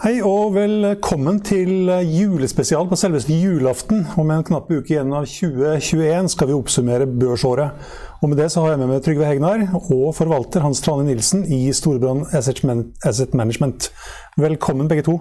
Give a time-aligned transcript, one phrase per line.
[0.00, 4.06] Hei og velkommen til julespesial på selveste julaften.
[4.16, 7.76] Om en knapp uke igjen av 2021 skal vi oppsummere børsåret.
[8.24, 11.44] Og med det så har jeg med meg Trygve Hegnar og forvalter Hans Trane Nilsen
[11.44, 13.90] i Storebrand Asset Management.
[14.40, 15.18] Velkommen begge to.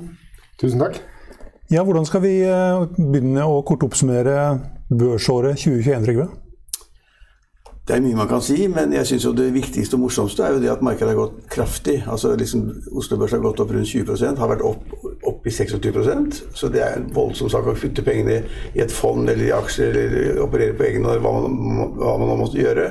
[0.64, 1.02] Tusen takk.
[1.68, 6.32] Ja, Hvordan skal vi eh, begynne å kort oppsummere børsåret 2021, Trygve?
[7.90, 10.52] Det er mye man kan si, men jeg synes jo det viktigste og morsomste er
[10.54, 11.96] jo det at markedet har gått kraftig.
[12.06, 14.92] Altså liksom Oslo Børs har gått opp rundt 20% har vært opp,
[15.26, 18.44] opp i 26% Så det er en voldsom sak å putte pengene
[18.76, 22.30] i et fond eller i aksjer eller operere på egen hånd, hva, man, hva man
[22.30, 22.86] nå måtte gjøre.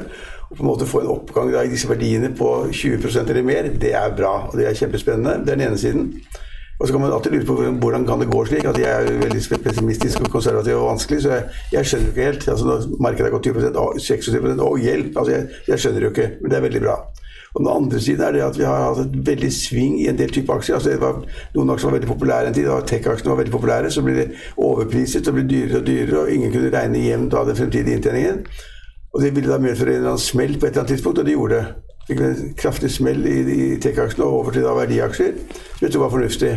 [0.48, 3.70] Og på en måte få en oppgang da, i disse verdiene på 20% eller mer,
[3.78, 4.48] det er bra.
[4.48, 5.44] Og det er kjempespennende.
[5.44, 6.10] Det er den ene siden.
[6.78, 8.64] Og så kan man alltid lure på hvordan kan det gå slik.
[8.64, 12.26] at Jeg er veldig pessimistisk og konservativ og vanskelig, så jeg, jeg skjønner jo ikke
[12.30, 12.48] helt.
[12.48, 15.16] altså Når markedet har gått 20 26 å hjelp!
[15.16, 16.94] altså jeg, jeg, skjønner jo ikke, men det er veldig bra.
[17.54, 20.18] Og Den andre siden er det at vi har hatt et veldig sving i en
[20.20, 20.74] del type aksjer.
[20.74, 21.18] altså det var
[21.56, 23.90] Noen aksjer var veldig populære en tid, tech-aksjene var veldig populære.
[23.90, 27.50] Så blir det overpriset og blir dyrere og dyrere, og ingen kunne regne jevnt av
[27.50, 28.44] den fremtidige inntjeningen.
[29.14, 31.26] Og Det ville da medføre en eller annen smell på et eller annet tidspunkt, og
[31.26, 35.34] det gjorde det fikk en kraftig smell i, i tech-aksjene og over til da verdiaksjer,
[35.84, 36.52] som var fornuftig.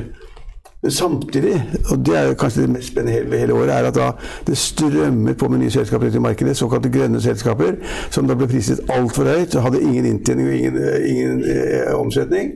[0.81, 4.11] Men samtidig, og det er kanskje det mest spennende hele, hele året, er at da
[4.47, 7.75] det strømmer på med nye selskaper til markedet, såkalte grønne selskaper,
[8.09, 12.55] som da ble priset altfor høyt, hadde ingen inntjening og ingen, ingen eh, omsetning.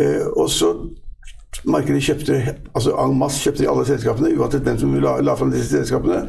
[0.00, 0.72] Eh, og så
[1.64, 2.36] markedet kjøpte
[2.74, 6.20] altså en masse kjøpte alle selskapene, uansett hvem som la, la fram disse selskapene.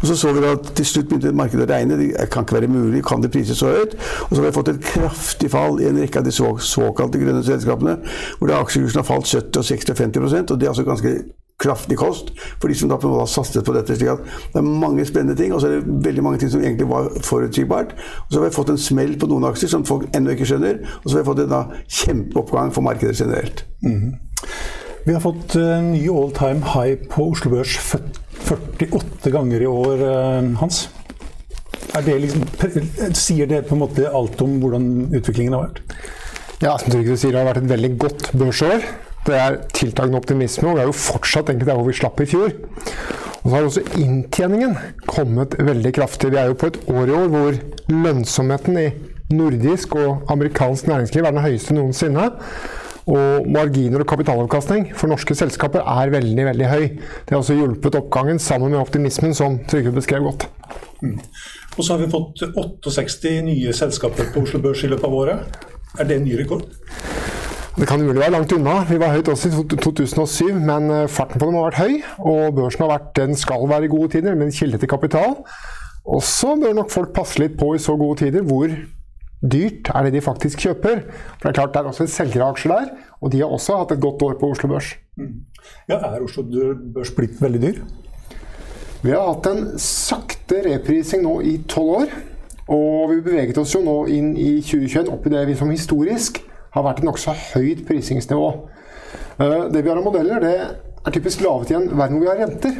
[0.00, 1.98] Og så så vi da at til slutt begynte markedet å regne.
[2.00, 3.98] Det kan ikke være mulig, kan det prises så høyt?
[4.28, 7.20] Og så har vi fått et kraftig fall i en rekke av de så, såkalte
[7.20, 7.98] grønne selskapene,
[8.38, 11.18] hvor aksjekursen har falt 70 og 60 og 50 og det er altså ganske
[11.58, 13.96] kraftig kost for de som da på en måte har satset på dette.
[13.96, 14.22] slik at
[14.52, 17.10] Det er mange spennende ting, og så er det veldig mange ting som egentlig var
[17.22, 17.94] forutsigbart.
[18.26, 20.78] Og så har vi fått en smell på noen aksjer som folk ennå ikke skjønner,
[21.02, 23.66] og så har vi fått en da kjempeoppgang for markedet generelt.
[23.82, 24.27] Mm -hmm.
[25.06, 27.78] Vi har fått uh, ny all time high på Oslo Børs
[28.48, 30.86] 48 ganger i år, uh, Hans.
[31.98, 32.44] Det liksom,
[33.16, 35.80] sier det på en måte alt om hvordan utviklingen har vært?
[36.62, 38.84] Ja, som Trygve sier, det har vært et veldig godt børsår.
[39.26, 42.28] Det er tiltakende optimisme, og vi er jo fortsatt egentlig der hvor vi slapp i
[42.28, 42.54] fjor.
[43.42, 46.32] Og så har også inntjeningen kommet veldig kraftig.
[46.34, 47.58] Vi er jo på et år i år hvor
[47.92, 48.88] lønnsomheten i
[49.34, 52.30] nordisk og amerikansk næringsliv er den høyeste noensinne.
[53.08, 56.84] Og marginer og kapitalavkastning for norske selskaper er veldig veldig høy.
[57.24, 60.48] Det har også hjulpet oppgangen sammen med optimismen, som Trygve beskrev godt.
[61.00, 61.16] Mm.
[61.78, 65.58] Og så har vi fått 68 nye selskaper på Oslo Børs i løpet av året.
[65.98, 66.66] Er det en ny rekord?
[67.78, 68.80] Det kan mulig være langt unna.
[68.88, 71.92] Vi var høyt også i 2007, men eh, farten på dem har vært høy.
[72.26, 75.36] Og børsen har vært den skal være i gode tider, med en kilde til kapital.
[76.08, 78.72] Og så bør nok folk passe litt på i så gode tider hvor
[79.42, 81.04] dyrt er det de faktisk kjøper.
[81.36, 82.90] For det er klart det er også selgeraksjer der,
[83.20, 84.94] og de har også hatt et godt år på Oslo Børs.
[85.16, 85.44] Mm.
[85.88, 86.44] Ja, Er Oslo
[86.94, 87.80] Børs blitt veldig dyr?
[89.02, 92.18] Vi har hatt en sakte reprising nå i tolv år.
[92.68, 96.42] Og vi beveget oss jo nå inn i 2021 opp i det vi som historisk
[96.74, 98.48] har vært et nokså høyt prisingsnivå.
[99.40, 102.32] Eh, det vi har av modeller, det er typisk lavet i en verden hvor vi
[102.32, 102.76] har renter.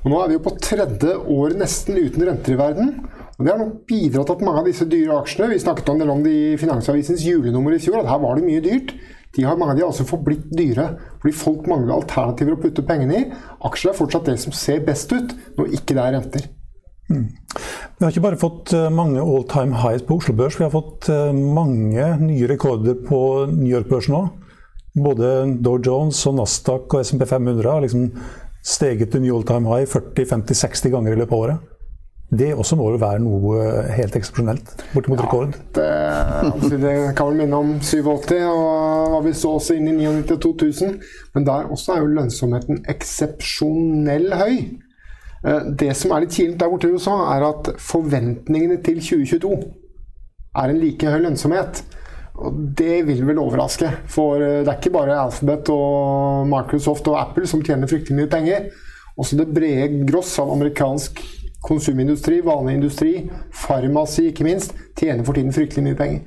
[0.00, 2.94] Og Nå er vi jo på tredje år nesten uten renter i verden.
[3.40, 5.98] Og Det har nok bidratt til at mange av disse dyre aksjene Vi snakket om
[5.98, 8.92] det om det i Finansavisens julenummer i fjor, at her var det mye dyrt.
[9.36, 10.90] De har, mange av de har altså forblitt dyre
[11.22, 13.28] fordi folk mangler alternativer å putte pengene i.
[13.64, 16.48] Aksjer er fortsatt det som ser best ut når ikke det er renter.
[17.10, 17.24] Mm.
[17.96, 20.74] Vi har ikke bare fått eh, mange all time highs på Oslo Børs, vi har
[20.74, 23.22] fått eh, mange nye rekorder på
[23.54, 24.30] New York-børsen òg.
[25.00, 25.32] Både
[25.62, 28.08] Dow Jones og Nasdaq og SMP 500 har liksom
[28.66, 31.70] steget til ny all time high 40-50-60 ganger i løpet av året.
[32.30, 35.56] Det også må jo være noe eh, helt eksepsjonelt, bortimot ja, rekord?
[35.74, 35.86] Det,
[36.46, 41.00] altså, det, kan vel minne om 87 og hva vi så også inn i 99-2000.
[41.34, 44.60] Men der også er jo lønnsomheten eksepsjonell høy.
[45.42, 49.50] Eh, det som er litt kilent der borte i USA, er at forventningene til 2022
[50.60, 51.82] er en like høy lønnsomhet.
[52.46, 53.90] Og det vil vel overraske.
[54.06, 58.70] For det er ikke bare Alphabet og Microsoft og Apple som tjener fryktelig mye penger.
[59.18, 61.18] Også det brede gross av amerikansk
[61.66, 63.14] konsumindustri, vanlig industri,
[63.52, 66.20] farmasi ikke minst, tjener for tiden fryktelig mye penger.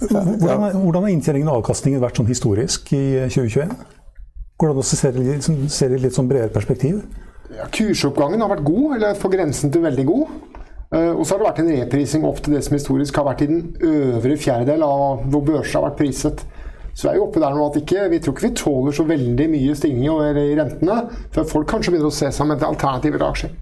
[0.00, 3.74] Hvordan, hvordan har inntjeningen og avkastningen vært sånn historisk i 2021?
[4.60, 7.02] Går det an å se det i et litt sånn bredere perspektiv?
[7.50, 10.34] Ja, kursoppgangen har vært god, eller på grensen til veldig god.
[10.90, 13.44] Uh, og så har det vært en reprising opp til det som historisk har vært
[13.44, 16.44] i den øvre fjerdedel av hvor børsene har vært priset.
[16.90, 19.06] Så vi er jo oppe der nå at ikke, vi tror ikke vi tåler så
[19.06, 20.96] veldig mye stigning i rentene
[21.34, 23.52] før folk kanskje begynner å se seg med alternativer til aksjer.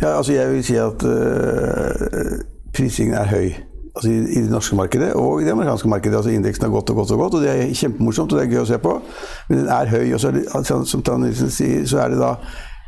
[0.00, 2.38] Ja, altså jeg vil si at uh,
[2.76, 3.50] prisingen er høy.
[3.90, 6.16] Altså i, i, det norske markedet og i det amerikanske markedet.
[6.16, 8.54] altså Indeksen har gått og gått og gått, og det er kjempemorsomt og det er
[8.54, 8.96] gøy å se på.
[9.48, 10.12] Men den er høy.
[10.14, 12.36] og så er det, som Som Tannissen sier, så er det da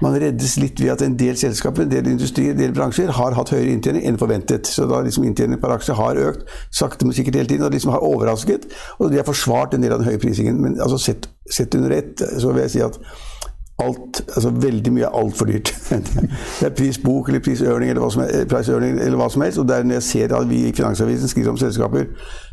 [0.03, 3.37] man reddes litt ved at en del selskaper, en del industri, en del bransjer har
[3.37, 4.67] hatt høyere inntjening enn forventet.
[4.67, 7.67] Så da liksom inntjening per aksje har økt sakte, men sikkert hele tiden.
[7.67, 8.67] Og liksom har overrasket.
[8.99, 10.59] Og de har forsvart en del av den høye prisingen.
[10.65, 12.99] Men altså sett, sett under ett så vil jeg si at
[13.83, 15.73] alt, altså veldig mye er altfor dyrt.
[16.61, 16.75] det er
[17.29, 19.61] eller prisørning eller hva som, eller hva som helst.
[19.63, 22.07] Og det er når jeg ser at vi i Finansavisen skriver om selskaper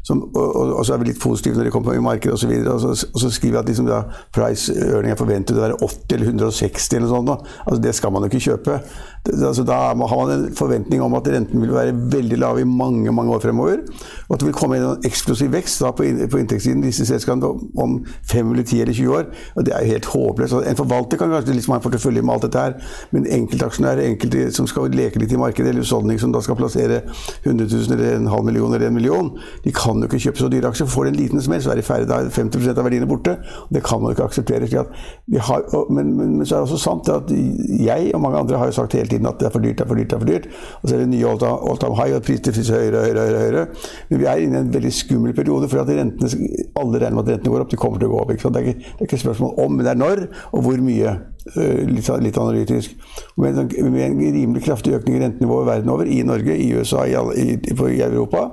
[0.09, 2.49] som, og, og, og, så er vi litt positive når de kommer i markedet osv.
[2.63, 4.01] Og, og, så, og så skriver vi at liksom, ja,
[4.35, 7.51] price-earning er forventet å være 80 eller 160 eller noe sånt.
[7.65, 8.79] Altså, det skal man jo ikke kjøpe.
[9.27, 12.65] Det, altså, da har man en forventning om at renten vil være veldig lav i
[12.65, 13.83] mange mange år fremover.
[14.27, 17.99] Og at det vil komme en eksplosiv vekst da, på, på inntektssiden disse selskapene om
[18.31, 19.29] 5 eller 10 eller 20 år.
[19.55, 20.57] Og det er jo helt håpløst.
[20.57, 22.77] Altså, en forvalter kan kanskje liksom ha en portefølje med alt dette her,
[23.13, 27.03] men enkeltaksjonærer, enkelte som skal leke litt i markedet, eller husholdninger som da skal plassere
[27.43, 29.31] 100 000 eller en halv million eller en million,
[29.63, 30.89] de kan jo ikke kjøpe så dyre aksjer.
[30.89, 32.07] Får du en liten smell, så er de ferdig.
[32.09, 33.35] Da er 50% av verdiene borte.
[33.63, 34.67] og Det kan man ikke akseptere.
[34.69, 38.71] Har, men, men, men, så er det også sant at jeg og mange andre har
[38.71, 40.09] jo sagt hele tiden at det er for dyrt, det er for dyrt.
[40.09, 40.47] det er for dyrt.
[40.81, 43.65] Og så er det nye all time high, og prisene høyere og høyere, høyere, høyere.
[44.09, 47.25] Men vi er inne i en veldig skummel periode, for at rentene, alle regner med
[47.27, 47.73] at rentene går opp.
[47.73, 48.31] De kommer til å gå opp.
[48.35, 51.17] Det er, ikke, det, er ikke, spørsmål om, men det er når, og hvor mye.
[51.55, 52.95] Eh, litt, litt analytisk.
[53.39, 57.05] Med en, med en rimelig kraftig økning i rentenivået verden over, i Norge, i USA,
[57.07, 58.49] i, i, i Europa,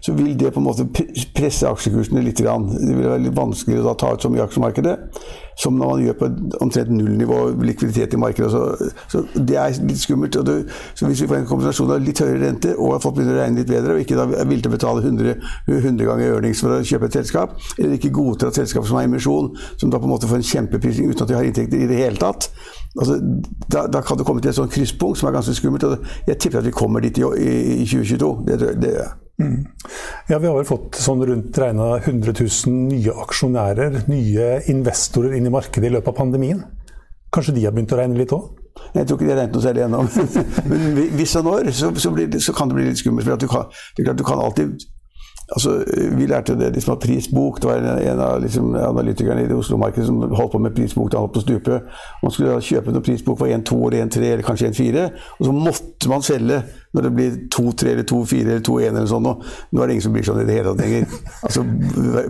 [0.00, 0.88] så vil det på en måte
[1.36, 2.40] presse aksjekursene litt.
[2.40, 4.96] Det vil være litt vanskeligere å ta ut så mye i aksjemarkedet
[5.60, 6.28] som når man gjør på
[6.64, 8.50] omtrent nullnivå likviditet i markedet.
[8.52, 10.38] Så, så, det er litt skummelt.
[10.46, 10.54] Du,
[10.96, 13.60] så hvis vi får en kombinasjon av litt høyere rente og folk begynner å regne
[13.60, 15.36] litt bedre, og ikke da er til å betale 100,
[15.68, 19.08] 100 ganger earnings for å kjøpe et selskap, eller ikke godtar et selskap som har
[19.08, 21.88] emisjon, som da på en måte får en kjempeprising uten at de har inntekter i
[21.90, 22.50] det hele tatt,
[22.96, 23.18] altså,
[23.66, 25.88] da, da, kan det komme til et sånt krysspunkt som er ganske skummelt.
[26.28, 28.32] Jeg tipper at vi kommer dit i, i, i 2022.
[28.48, 28.94] Det, det,
[30.28, 35.48] Ja, Vi har vel fått sånn rundt regna 100 000 nye aksjonærer, nye investorer inn
[35.48, 36.62] i markedet i løpet av pandemien.
[37.34, 38.56] Kanskje de har begynt å regne litt òg?
[38.94, 40.04] Jeg tror ikke de har regnet noe særlig ennå.
[40.70, 43.26] Men hvis og når, så, så, det, så, kan det bli litt skummelt.
[43.26, 44.88] for du kan, det er klart du kan alltid
[45.50, 45.84] Altså,
[46.18, 49.56] vi lærte det liksom at prisbok Det var en, en av liksom, analytikerne i det
[49.58, 51.78] Oslo-markedet som holdt på med prisbok da han holdt på å stupe.
[52.22, 55.08] Man skulle kjøpe noen prisbok for 1,2 eller 1,3 eller kanskje 1,4,
[55.38, 56.60] og så måtte man selge
[56.92, 59.28] når det blir 2-3 eller 2-4 eller 2-1 eller sånn.
[59.28, 61.06] Nå er det ingen som blir sånn i det hele tatt lenger.
[61.50, 61.62] Altså,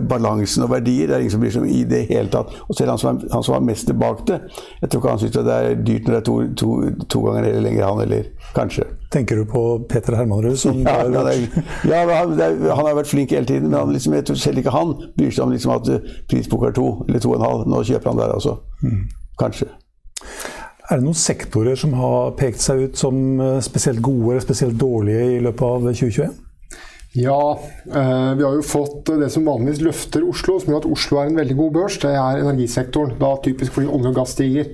[0.07, 2.53] balansen og verdier det er ingen som blir sånn i det hele tatt.
[2.67, 4.37] Og selv han som, er, han som var mest tilbake det,
[4.79, 6.69] jeg tror ikke han syns det er dyrt når det er to, to,
[7.11, 8.85] to ganger eller lenger, han eller Kanskje.
[9.11, 10.57] Tenker du på Peter Hermanrud?
[11.87, 14.61] ja, ja han, han, har vært flink hele tiden, men han, liksom, jeg tror selv
[14.61, 17.69] ikke han bryr seg om liksom, at prisboka er to eller to og en halv.
[17.71, 18.57] Nå kjøper han der, altså.
[18.83, 19.05] Mm.
[19.39, 19.71] Kanskje.
[20.91, 24.75] Er det noen sektorer som har pekt seg ut som eh, spesielt gode eller spesielt
[24.75, 26.33] dårlige i løpet av 2021?
[27.15, 31.21] Ja, eh, vi har jo fått det som vanligvis løfter Oslo, som gjør at Oslo
[31.21, 31.95] er en veldig god børs.
[32.03, 33.15] Det er energisektoren.
[33.21, 34.73] Da typisk fordi olje og gass stiger.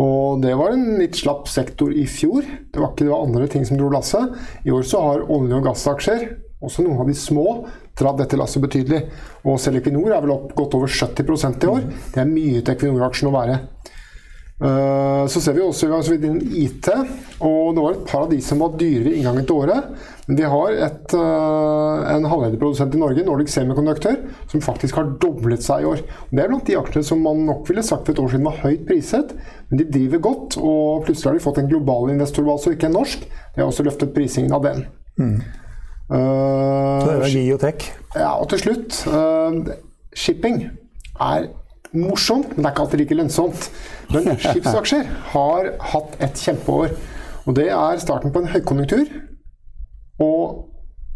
[0.00, 2.40] Og det var en litt slapp sektor i fjor.
[2.72, 4.32] Det var ikke det var andre ting som dro lasset.
[4.64, 6.24] I år så har olje- og gassaksjer,
[6.64, 7.46] også noen av de små,
[8.00, 9.04] dratt dette lasset betydelig.
[9.44, 11.84] Og selv Equinor er vel opp godt over 70% i år.
[12.16, 13.60] Det er mye til Equinor-aksjen å være.
[14.62, 16.86] Eh, så ser vi også altså, innen IT,
[17.42, 19.88] og det var et par av de som var dyrere i inngangen til året.
[20.28, 25.64] Men vi har et, eh, en halvlederprodusent i Norge, Nordic Semiconductor, som faktisk har doblet
[25.64, 26.04] seg i år.
[26.30, 28.62] Det er blant de aksjene som man nok ville sagt for et år siden var
[28.62, 29.34] høyt priset,
[29.70, 30.56] men de driver godt.
[30.56, 33.26] Og plutselig har de fått en global investor, altså ikke en norsk.
[33.26, 34.86] Det har også løftet prisingen av den.
[35.18, 35.42] Mm.
[36.04, 37.90] Uh, det er geotech?
[38.14, 39.72] Ja, og til slutt uh,
[40.14, 40.66] Shipping
[41.16, 41.46] er
[41.98, 43.68] morsomt, men det er ikke alltid like lønnsomt.
[44.12, 46.94] Men skipsaksjer har hatt et kjempeår.
[47.44, 49.06] Og det er starten på en høykonjunktur.
[50.24, 50.70] Og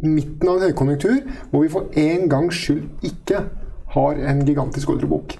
[0.04, 1.20] midten av en høykonjunktur
[1.50, 3.44] hvor vi for en gangs skyld ikke
[3.94, 5.36] har en gigantisk ordrebok.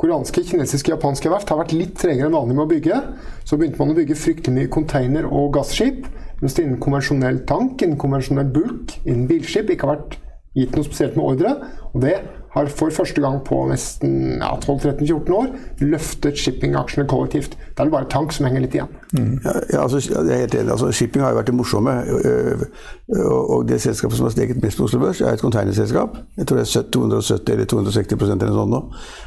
[0.00, 3.00] Koreanske, kinesiske, japanske verft har vært litt tregere enn vanlig med å bygge.
[3.46, 6.08] Så begynte man å bygge fryktelig mye container- og gasskip.
[6.40, 10.16] Mens det innen konvensjonell tank, innen konvensjonell bulk, innen bilskip ikke har vært
[10.58, 11.52] gitt noe spesielt med ordre.
[11.92, 12.16] Og det
[12.52, 17.56] har for første gang på nesten ja, 12-13-14 år løftet shippingaksjene kollektivt.
[17.72, 18.90] Da er det bare tank som henger litt igjen.
[19.16, 19.38] Mm.
[19.72, 20.72] Ja, altså, jeg er helt enig.
[20.74, 21.94] Altså, shipping har jo vært det morsomme.
[23.22, 26.18] Og det selskapet som har steget mest på Oslo Børs, er et containerselskap.
[26.36, 28.82] Jeg tror det er 270 eller 260% eller sånt nå.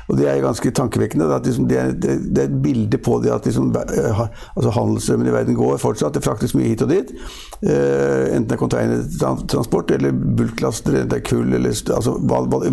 [0.10, 1.30] Og det er ganske tankevekkende.
[1.46, 5.58] Liksom, det, er, det, er, et bilde på det at liksom, altså, handelsstrømmen i verden
[5.58, 6.14] går fortsatt.
[6.14, 7.14] Det fraktes mye hit og dit.
[7.66, 12.18] enten det er containertransport eller bulklaster, eller det er kull eller altså,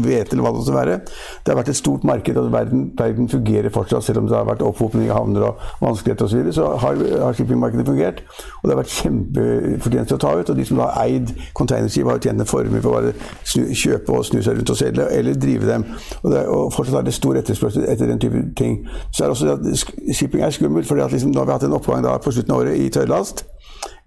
[0.03, 0.97] vet eller hva det måtte være.
[1.43, 4.05] Det har vært et stort marked, og verden, verden fungerer fortsatt.
[4.05, 7.39] Selv om det har vært opphopning av havner og vanskeligheter osv., så, så har, har
[7.39, 8.23] shippingmarkedet fungert.
[8.61, 10.53] Og det har vært kjempefortjeneste å ta ut.
[10.53, 13.71] Og de som da har eid containerskip, har tjent en formue på å bare snu,
[13.71, 15.87] kjøpe og snu seg rundt og selge, eller drive dem.
[16.23, 18.83] Og, det, og fortsatt er det stor etterspørsel etter den type ting.
[19.11, 21.79] Så er det også at shipping er skummelt, for liksom, nå har vi hatt en
[21.79, 23.47] oppgang da, på slutten av året i tørrlast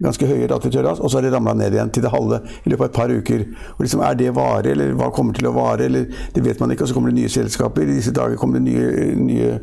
[0.02, 2.72] ganske høye rater tørras, og så har det ramla ned igjen til det halve i
[2.72, 3.44] løpet av et par uker.
[3.76, 6.70] Og liksom, Er det vare, eller hva kommer til å vare, eller det vet man
[6.70, 6.82] ikke.
[6.82, 7.82] Og så kommer det nye selskaper.
[7.82, 9.58] I disse dager kommer det nye, nye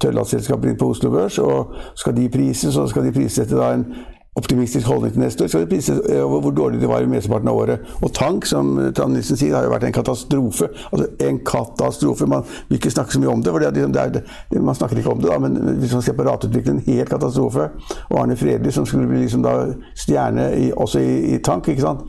[0.00, 3.86] tørrlastselskaper inn på Oslo Børs, og skal de prises, så skal de prissette da en
[4.38, 7.48] optimistisk holdning til neste år, skal de prises over hvor dårlig det var i mesteparten
[7.50, 7.86] av året.
[8.02, 10.68] Og tank, som Trond Nissen sier, har jo vært en katastrofe.
[10.92, 12.28] Altså en katastrofe.
[12.30, 15.00] Man vil ikke snakke så mye om det, for det er, det er, man snakker
[15.00, 15.30] ikke om det.
[15.32, 17.70] Da, men hvis man ser på rateutviklingen, helt katastrofe.
[18.10, 19.56] Og Arne Fredli, som skulle bli liksom da
[19.96, 22.06] stjerne i, også i, i tank, ikke sant.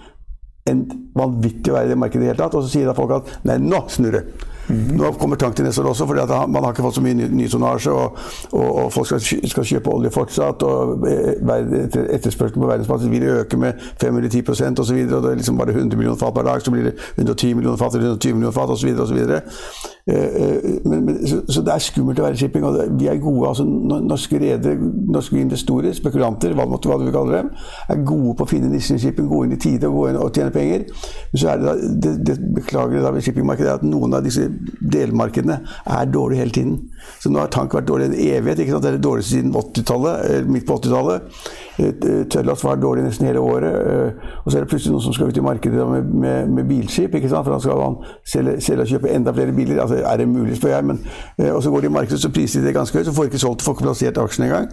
[0.69, 0.85] En
[1.17, 2.57] vanvittig å være i det hele tatt.
[2.57, 4.23] Og så sier da folk at nei, nå snur det.
[4.69, 4.97] Mm.
[4.97, 7.27] Nå kommer tank til neste år også, for man har ikke fått så mye ny,
[7.33, 7.91] ny tonnasje.
[7.91, 8.17] Og,
[8.51, 10.63] og, og, folk skal, skal, kjøpe olje fortsatt.
[10.63, 14.43] og Etterspørselen på verdensmarkedet vil øke med 5 eller 10
[14.79, 14.99] osv.
[15.09, 17.95] Det er liksom bare 100 millioner fat per dag, så blir det 110 millioner fat
[17.95, 18.95] eller 120 millioner fat osv.
[18.95, 19.13] så
[20.07, 22.65] eh, men, men, så, så, det er skummelt å være shipping.
[22.65, 24.77] og Vi er gode, altså Norske redere,
[25.09, 27.51] norske investorer, spekulanter, hva, hva du vil kalle dem,
[27.89, 30.21] er gode på å finne nissen i shipping, gå inn i tide og gå inn
[30.21, 30.85] og tjene penger.
[31.31, 34.45] Men så er det da, det, det beklagelige ved shippingmarkedet er at noen av disse
[34.93, 36.77] delmarkedene er dårlige hele tiden.
[37.19, 38.59] Så nå har tank vært dårlig en evighet.
[38.59, 38.83] ikke sant?
[38.83, 41.21] Det er det dårligste siden 80-tallet, midt på 80-tallet.
[42.33, 44.15] Tørrlast var dårlig nesten hele året.
[44.43, 47.15] Og så er det plutselig noen som skal ut i markedet med, med, med bilskip.
[47.15, 47.47] ikke sant?
[47.47, 49.81] For da skal han selge, selge og kjøpe enda flere biler.
[49.81, 50.85] altså er det mulig, spør jeg.
[50.85, 51.03] Men,
[51.37, 53.23] eh, og så går de i markedet, så priser de det ganske høyt, så får
[53.23, 54.71] de ikke solgt, får ikke plassert aksjene engang.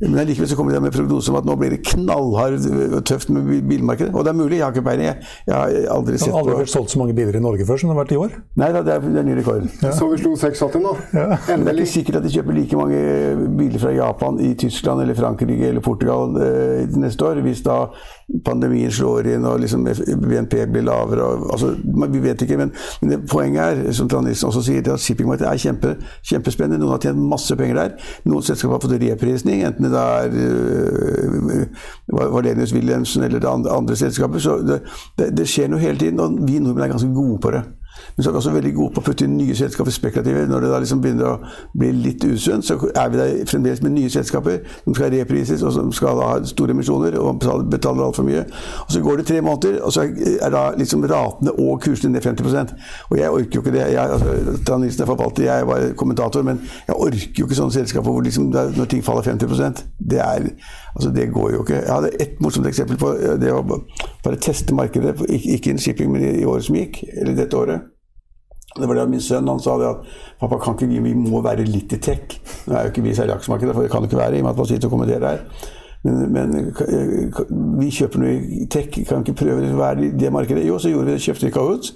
[0.00, 2.66] Men likevel så kommer de med prognose om at nå blir det knallhardt
[2.96, 4.14] og tøft med bilmarkedet.
[4.14, 5.08] Og det er mulig, jeg har ikke peiling.
[5.10, 7.80] Jeg, jeg har aldri sett på Aldri vært solgt så mange biler i Norge før
[7.82, 8.38] som det har vært i år?
[8.60, 9.66] Nei, det er, det er ny rekord.
[9.84, 9.92] Ja.
[9.96, 10.94] Så vi slo 680 nå.
[11.16, 11.26] Ja.
[11.50, 13.02] Det er ikke sikkert at de kjøper like mange
[13.60, 17.82] biler fra Japan i Tyskland eller Frankrike eller Portugal eh, neste år, hvis da
[18.44, 21.24] pandemien slår inn og liksom BNP blir lavere.
[21.24, 21.72] Og, altså,
[22.12, 22.72] vi vet ikke, men,
[23.02, 25.94] men poenget er, som Trond også sier, at shippingmarkedet er kjempe,
[26.30, 26.80] kjempespennende.
[26.82, 28.12] Noen har tjent masse penger der.
[28.30, 34.42] Noen selskaper har fått reprisning, enten det er uh, Valenius Wilhelmsen eller andre, andre selskaper.
[34.42, 34.82] Så det,
[35.18, 37.64] det, det skjer noe hele tiden, og vi nordmenn er ganske gode på det.
[38.16, 40.46] Men så er vi også veldig gode på å putte inn nye selskaper spekulative.
[40.50, 41.36] Når det da liksom begynner å
[41.78, 45.74] bli litt usunt, så er vi der fremdeles med nye selskaper som skal reprises, og
[45.76, 47.40] som skal ha store emisjoner og
[47.70, 48.44] betaler altfor mye.
[48.86, 52.22] Og Så går det tre måneder, og så er da liksom ratene og kursene ned
[52.22, 52.74] 50
[53.10, 53.86] Og jeg orker jo ikke det.
[53.92, 58.10] Jeg, altså, Nilsen er forvalter, jeg bare kommentator, men jeg orker jo ikke sånne selskaper
[58.10, 60.48] hvor liksom, når ting faller 50% det, er,
[60.94, 61.78] altså, det går jo ikke.
[61.80, 66.26] Jeg hadde ett morsomt eksempel på det å bare teste markedet, ikke in shipping, men
[66.28, 67.88] i året som gikk, eller dette året.
[68.78, 71.42] Det var det min sønn han sa det at pappa, kan ikke vi, vi må
[71.42, 72.36] være litt i tech.
[72.68, 74.46] Nå er jo ikke vi særlig aksjemarkedet, for det kan jo ikke være i og
[74.46, 75.68] med at man sitter og kommenterer her.
[76.06, 76.70] Men, men,
[77.80, 80.64] vi kjøper noe i tech, kan ikke prøve å være i det markedet?
[80.68, 81.90] Jo, så gjorde vi det, kjøpte vi Kahoot.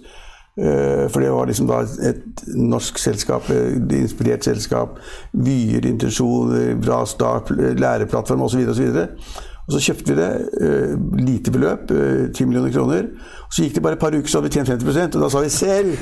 [0.59, 5.01] Eh, for det var liksom da et norsk selskap, et eh, inspirert selskap.
[5.33, 8.63] Vyer, intensjoner, bra start, læreplattform osv.
[8.71, 8.93] osv.
[9.65, 13.07] Og så kjøpte vi det, uh, lite beløp, uh, 10 millioner kroner.
[13.47, 15.31] Og så gikk det bare et par uker, så hadde vi tjent 50 og da
[15.33, 15.95] sa vi selv!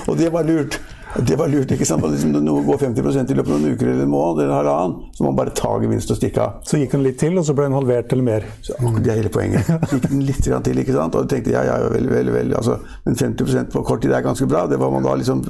[0.10, 0.80] og det var lurt.
[1.16, 1.70] Det var lurt.
[1.74, 2.04] ikke sant?
[2.06, 5.24] Liksom, nå går 50% i løpet av noen uker eller en måned, eller halvannen, så
[5.24, 6.60] må man bare ta gevinst og stikke av.
[6.66, 8.46] Så gikk den litt til, og så ble den halvert eller mer?
[8.66, 9.70] Så, det er hele poenget.
[9.90, 11.18] Gikk den litt til, ikke sant?
[11.18, 12.54] og du tenkte ja, ja, vel, vel, vel.
[12.58, 14.66] Altså, men 50 på kort tid er ganske bra.
[14.70, 15.42] Det var man da liksom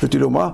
[0.00, 0.50] putte i lomma.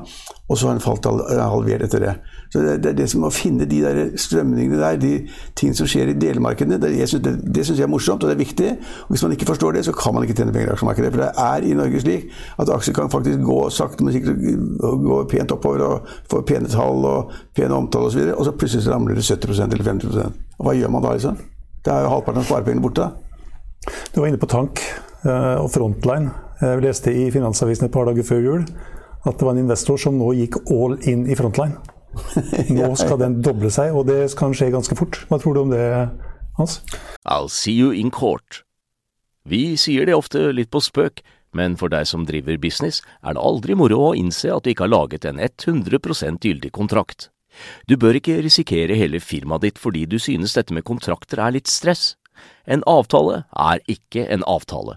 [0.53, 2.13] Og så har den falt halvert etter det.
[2.53, 5.13] Så det, det, det som å finne de der strømningene der, de
[5.57, 8.37] tingene som skjer i delmarkedene, det, synes, det, det syns jeg er morsomt, og det
[8.37, 8.75] er viktig.
[9.07, 11.13] Og hvis man ikke forstår det, så kan man ikke tjene penger i aksjemarkedet.
[11.15, 12.29] For det er i Norge slik
[12.61, 14.45] at aksjer kan faktisk gå sakte, men sikkert
[15.07, 18.57] gå pent oppover og få pene tall og pene omtale osv., og, så og så
[18.61, 21.41] plutselig ramler det 70 eller 50 og Hva gjør man da, liksom?
[21.83, 23.09] Det er jo halvparten av sparepengene borte.
[24.13, 24.85] Du var inne på tank
[25.25, 26.29] eh, og Frontline.
[26.61, 28.67] Jeg leste i Finansavisen et par dager før jul
[29.23, 31.79] at det var en investor som nå gikk all in i Frontline.
[32.76, 35.23] Nå skal den doble seg, og det kan skje ganske fort.
[35.31, 35.87] Hva tror du om det,
[36.59, 36.83] Hans?
[37.25, 38.61] I'll see you in court.
[39.49, 41.23] Vi sier det ofte litt på spøk,
[41.57, 44.87] men for deg som driver business, er det aldri moro å innse at du ikke
[44.87, 47.31] har laget en 100% gyldig kontrakt.
[47.88, 51.69] Du bør ikke risikere hele firmaet ditt fordi du synes dette med kontrakter er litt
[51.69, 52.14] stress.
[52.64, 54.97] En avtale er ikke en avtale.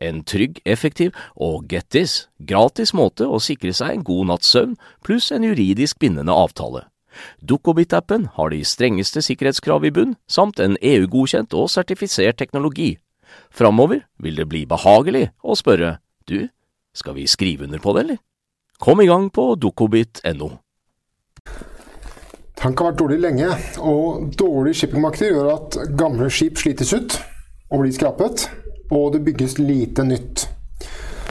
[0.00, 4.76] en trygg, effektiv og get this gratis måte å sikre seg en god natts søvn
[5.06, 6.86] pluss en juridisk bindende avtale.
[7.42, 12.96] Dukkobit-appen har de strengeste sikkerhetskrav i bunn, samt en EU-godkjent og sertifisert teknologi.
[13.50, 16.48] Framover vil det bli behagelig å spørre du,
[16.94, 18.22] skal vi skrive under på det, eller?
[18.78, 20.52] Kom i gang på dukkobit.no.
[22.58, 27.18] Tank har vært dårlig lenge, og dårlig shippingmarkeder gjør at gamle skip slites ut
[27.70, 28.48] og blir skrapet,
[28.94, 30.46] og det bygges lite nytt.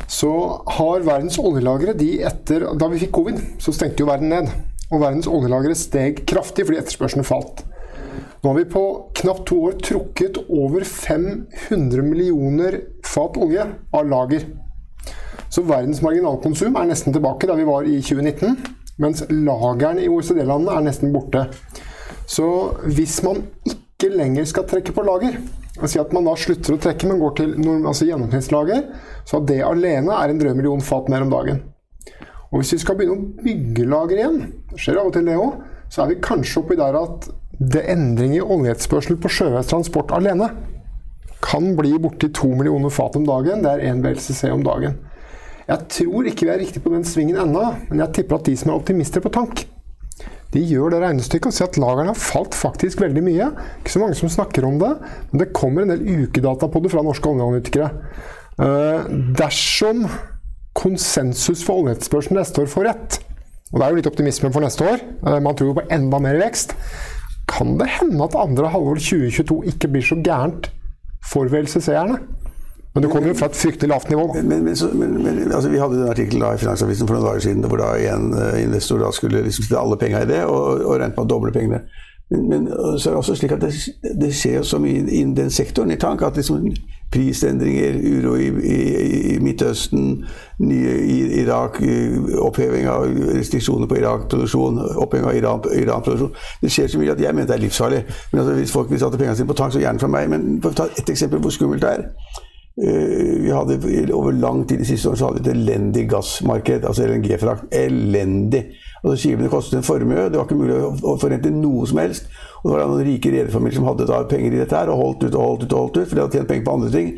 [0.08, 0.32] Så
[0.78, 4.52] har verdens oljelagre de etter Da vi fikk covid, så stengte jo verden ned.
[4.88, 7.66] Og verdens oljelagre steg kraftig fordi etterspørselen falt.
[8.42, 8.84] Nå har vi på
[9.20, 14.46] knapt to år trukket over 500 millioner fat olje av lager.
[15.52, 18.56] Så verdens marginalkonsum er nesten tilbake der vi var i 2019.
[19.02, 21.48] Mens lagerne i OECD-landene er nesten borte.
[22.28, 22.48] Så
[22.86, 25.40] hvis man ikke lenger skal trekke på lager,
[25.78, 28.84] og si at man da slutter å trekke, men går til altså gjennomsnittslager,
[29.26, 31.64] så det alene er en drøy million fat mer om dagen.
[32.52, 34.40] Og hvis vi skal begynne å bygge lager igjen,
[34.70, 35.58] det skjer av og til det òg,
[35.90, 40.52] så er vi kanskje oppi der at det endring i oljeetterspørsel på sjøveistransport alene
[41.42, 43.64] kan bli borti to millioner fat om dagen.
[43.66, 44.98] Det er én BLCC om dagen.
[45.68, 48.54] Jeg tror ikke vi er riktig på den svingen ennå, men jeg tipper at de
[48.60, 49.66] som er optimister på tank,
[50.54, 53.50] de gjør det regnestykket og ser at lagrene har falt faktisk veldig mye.
[53.82, 54.94] Ikke så mange som snakker om det,
[55.32, 57.90] men det kommer en del ukedata på det fra norske oljeanalytikere.
[58.58, 59.04] Uh,
[59.38, 60.06] dersom
[60.78, 63.20] konsensus for oljeetterspørselen neste år får rett,
[63.74, 66.22] og det er jo litt optimisme for neste år, uh, man tror jo på enda
[66.24, 66.78] mer vekst,
[67.48, 70.72] kan det hende at andre halvår 2022 ikke blir så gærent
[71.28, 72.22] for VLCC-erne.
[72.96, 74.26] Men du kommer jo fra et fryktelig lavt nivå.
[74.34, 77.82] Men, men, men, altså, Vi hadde en artikkel i Finansavisen for noen dager siden hvor
[77.82, 81.18] da en uh, investor da skulle liksom sette alle penga i det, og, og regnet
[81.18, 81.84] med å doble pengene.
[82.30, 82.68] Men,
[83.00, 83.70] så er det også slik at det,
[84.20, 86.66] det skjer så mye innen den sektoren i tank at liksom
[87.12, 88.80] prisendringer, uro i, i,
[89.36, 90.26] i Midtøsten,
[90.60, 91.80] nye i Irak,
[92.44, 93.06] oppheving av
[93.38, 97.56] restriksjoner på Irak-produksjon, oppheving av Iran-produksjon Iran Det skjer så mye at jeg mener det
[97.56, 98.02] er livsfarlig.
[98.34, 100.28] Men altså, Hvis folk vil sette pengene sine på tank, så gjerne fra meg.
[100.34, 102.06] Men for å ta et eksempel hvor skummelt det er.
[102.78, 106.86] Eh, vi hadde Over lang tid de siste årene så hadde vi et elendig gassmarked,
[106.86, 107.72] altså LNG-frakt.
[107.74, 108.64] Elendig.
[109.02, 112.30] Altså Skipene kostet en formue, det var ikke mulig å forrente noe som helst.
[112.62, 115.26] Og det var noen rike rederfamilier som hadde da penger i dette her, og holdt
[115.26, 117.12] ut og holdt ut, og holdt ut, for de hadde tjent penger på andre ting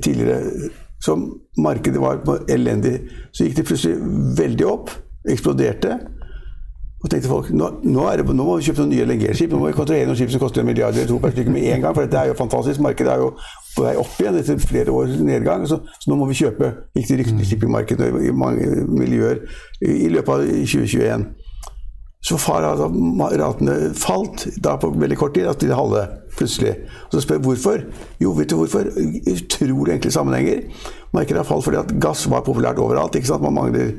[0.00, 0.72] tidligere.
[1.04, 1.16] Så
[1.60, 2.96] markedet var elendig.
[3.30, 3.98] Så gikk det plutselig
[4.38, 4.94] veldig opp,
[5.30, 5.98] eksploderte.
[7.04, 9.52] Og tenkte folk nå, nå, det, nå må vi kjøpe noen nye LNG-skip.
[9.52, 11.66] Nå må vi kontrahere noen skip som koster en milliard eller to per stykke med
[11.68, 11.92] en gang.
[11.92, 12.80] For dette er jo fantastisk.
[12.84, 13.34] Markedet er jo
[13.74, 15.66] på vei opp igjen etter flere års nedgang.
[15.68, 16.70] Så, så nå må vi kjøpe.
[16.96, 19.44] Gikk i markedet i mange miljøer
[19.84, 21.28] i løpet av 2021.
[22.24, 22.88] Så altså
[23.36, 26.72] ratene falt da på veldig kort tid, at de halve plutselig.
[27.06, 27.82] Og så spør jeg hvorfor.
[28.22, 28.88] Jo, vet du hvorfor?
[29.28, 30.62] Utrolig enkle sammenhenger.
[31.12, 33.14] Markedet har falt fordi at gass var populært overalt.
[33.14, 33.44] ikke sant?
[33.44, 33.92] Man mangler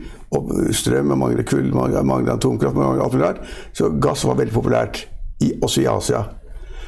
[0.73, 3.45] strøm, man mangler kull, man mangler atomkraft, man mangler alt mulig rart.
[3.77, 5.05] Så gass var veldig populært,
[5.45, 6.25] i, også i Asia.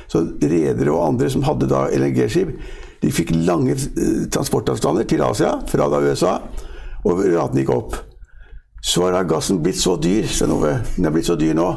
[0.10, 2.54] Så redere og andre som hadde da LNG-skip,
[3.04, 6.38] de fikk lange eh, transportavstander til Asia fra da USA,
[7.06, 7.98] og ratene gikk opp.
[8.88, 10.28] Så har gassen blitt så dyr,
[10.96, 11.68] den er blitt så dyr nå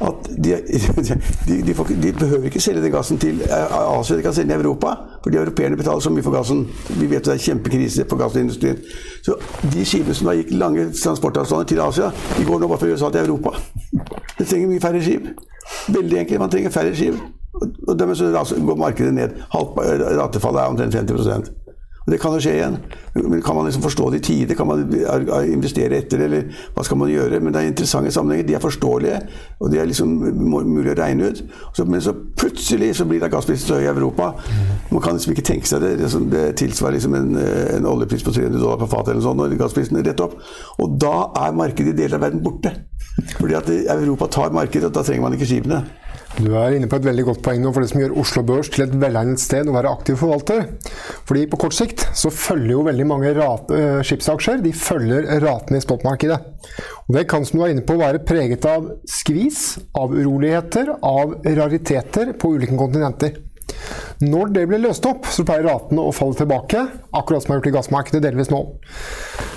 [0.00, 0.50] at de,
[1.48, 4.52] de, de, får, de, behøver ikke selge den gassen til eh, Asia, de kan selge
[4.52, 4.92] den i Europa.
[5.22, 6.66] Fordi europeerne betaler så mye for gassen.
[7.00, 8.78] Vi vet det er kjempekrise for gassindustrien.
[9.24, 9.38] Så
[9.72, 13.10] de skipene som da gikk lange transportavstander til Asia, de går nå bare fra USA
[13.10, 13.56] til Europa.
[14.38, 15.30] Det trenger mye færre skip.
[15.88, 17.16] Veldig enkelt, man trenger færre skip.
[17.88, 19.38] Og dermed så går markedet ned.
[19.54, 21.65] Ratefallet er omtrent 50
[22.06, 22.76] det kan jo skje igjen.
[23.14, 24.54] Men Kan man liksom forstå det i tide?
[24.54, 24.84] Kan man
[25.42, 27.40] investere etter det, eller hva skal man gjøre?
[27.40, 28.46] Men det er interessante sammenhenger.
[28.46, 29.20] De er forståelige,
[29.60, 30.12] og de er liksom
[30.46, 31.42] mulig å regne ut.
[31.86, 34.32] men så plutselig så blir det gassprisen så høy i Europa.
[34.90, 35.98] Man kan liksom ikke tenke seg det.
[35.98, 39.42] Det, det tilsvarer liksom en, en, oljepris på 300 dollar på fatet eller noe sånt,
[39.42, 40.38] og gassprisen er rett opp.
[40.78, 42.74] Og da er markedet i deler av verden borte.
[43.40, 45.82] Fordi at Europa tar markedet, og da trenger man ikke skipene.
[46.36, 48.68] Du er inne på et veldig godt poeng nå for det som gjør Oslo Børs
[48.72, 50.66] til et velegnet sted å være aktiv forvalter.
[51.28, 55.84] Fordi på kort sikt så følger jo veldig mange uh, skipsaksjer de følger ratene i
[55.84, 56.36] spotmarkedet.
[57.06, 61.38] Og det kan som du er inne på være preget av skvis, av uroligheter, av
[61.46, 63.40] rariteter på ulike kontinenter.
[64.20, 66.84] Når det blir løst opp, så pleier ratene å falle tilbake,
[67.16, 68.60] akkurat som har gjort i gassmarkedet delvis nå.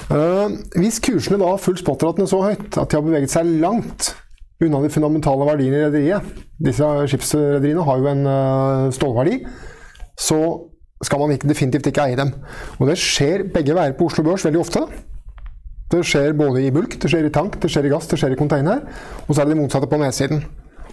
[0.08, 0.48] Uh,
[0.80, 4.14] hvis kursene da har fulgt spotratene så høyt at de har beveget seg langt
[4.60, 6.40] unna de fundamentale verdiene i rederiet.
[6.60, 9.38] Disse skipsrederiene har jo en uh, stålverdi.
[10.20, 10.40] Så
[11.04, 12.34] skal man ikke, definitivt ikke eie dem.
[12.80, 14.84] Og det skjer begge veier på Oslo Børs veldig ofte.
[15.90, 18.36] Det skjer både i bulk, det skjer i tank, det skjer i gass, det skjer
[18.36, 18.84] i container.
[19.26, 20.44] Og så er det det motsatte på nedsiden.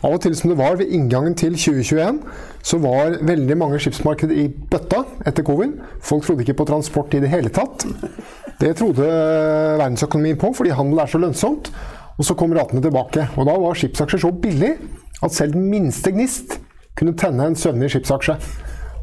[0.04, 2.20] Av og til som det var ved inngangen til 2021,
[2.64, 5.74] så var veldig mange skipsmarked i bøtta etter covid.
[6.04, 7.84] Folk trodde ikke på transport i det hele tatt.
[8.60, 9.04] Det trodde
[9.80, 11.72] verdensøkonomien på, fordi handel er så lønnsomt.
[12.16, 13.28] Og så kom ratene tilbake.
[13.36, 14.74] Og da var skipsaksjer så billig
[15.24, 16.58] at selv den minste gnist
[16.96, 18.38] kunne tenne en søvnig skipsaksje.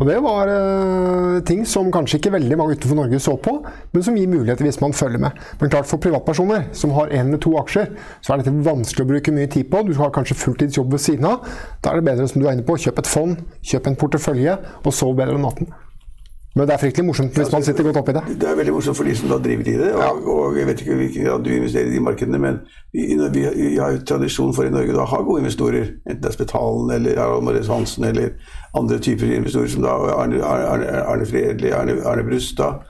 [0.02, 3.54] Og det var uh, ting som kanskje ikke veldig mange utenfor Norge så på,
[3.94, 5.38] men som gir muligheter hvis man følger med.
[5.62, 7.94] Men klart for privatpersoner som har én eller to aksjer,
[8.26, 9.84] så er dette vanskelig å bruke mye tid på.
[9.86, 11.46] Du har kanskje fulltidsjobb ved siden av.
[11.86, 14.58] Da er det bedre som du er inne på, kjøp et fond, kjøp en portefølje,
[14.82, 15.70] og sov bedre om natten.
[16.54, 18.22] Men det er fryktelig morsomt hvis man sitter godt oppi det.
[18.42, 19.88] Det er veldig morsomt for de som da driver i det.
[19.96, 20.10] Og, ja.
[20.34, 22.60] og jeg vet ikke hvilken grad du investerer i de markedene, men
[22.94, 25.96] vi, vi, vi har jo tradisjon for i Norge å ha gode investorer.
[26.06, 28.36] Enten det er Spetalen eller Harald Marius Hansen eller
[28.78, 32.86] andre typer investorer som da Arne, Arne, Arne Fredli, Arne, Arne Brustad,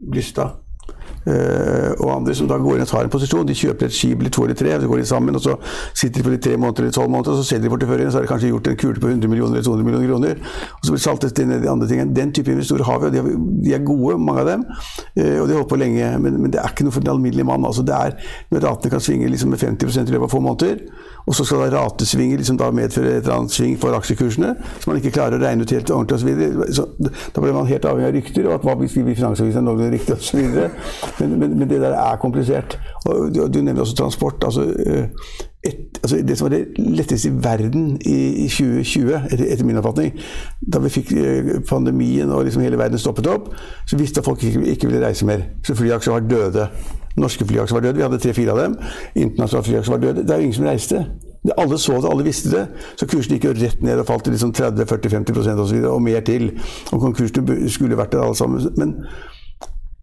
[0.00, 0.61] Blystad.
[1.22, 3.46] Uh, og andre som da går inn og tar en posisjon.
[3.46, 5.54] De kjøper et skip eller to eller tre, så går de sammen, og så
[5.94, 8.18] sitter de for de tre måneder eller tolv måneder, og så selger de porteføljen, så
[8.18, 10.42] har de kanskje gjort en kule på 100 millioner eller 200 millioner kroner.
[10.78, 12.16] Og så blir det saltet inn i de andre tingene.
[12.16, 13.30] Den type investorer har vi, og
[13.62, 14.66] de, er gode, mange av dem.
[15.14, 17.14] Uh, og de har holdt på lenge, men, men, det er ikke noe for den
[17.14, 17.68] alminnelige mann.
[17.68, 18.18] Altså, det er
[18.50, 20.82] når ratene kan svinge liksom med 50 i løpet av få måneder,
[21.22, 24.90] og så skal da ratesvinger liksom da medføre et eller annet sving for aksjekursene, som
[24.90, 26.90] man ikke klarer å regne ut helt ordentlig osv.
[27.30, 30.16] Da blir man helt avhengig av rykter, og at hva vi blir Finansavisen noenlunde riktig
[30.16, 30.40] osv.
[31.20, 32.78] Men, men, men, det der er komplisert.
[33.04, 34.44] Og du, du nevner også transport.
[34.44, 35.04] altså eh,
[35.64, 40.16] et, altså det som var det letteste i verden i, 2020, etter, etter, min oppfatning,
[40.72, 43.52] da vi fikk eh, pandemien og liksom hele verden stoppet opp,
[43.86, 45.46] så visste folk ikke, ikke ville reise mer.
[45.66, 46.68] Så flyaksjer var døde.
[47.16, 47.96] Norske flyaksjer var døde.
[47.96, 48.78] Vi hadde tre-fire av dem.
[49.14, 50.24] Internasjonale flyaksjer var døde.
[50.26, 51.04] Det er jo ingen som reiste.
[51.58, 52.66] Alle så det, alle visste det.
[52.96, 55.78] Så kursene gikk jo rett ned og falt til liksom 30-40-50% osv.
[55.82, 56.52] Og, og mer til.
[56.92, 58.66] Og konkursene skulle vært der alle sammen.
[58.78, 58.94] Men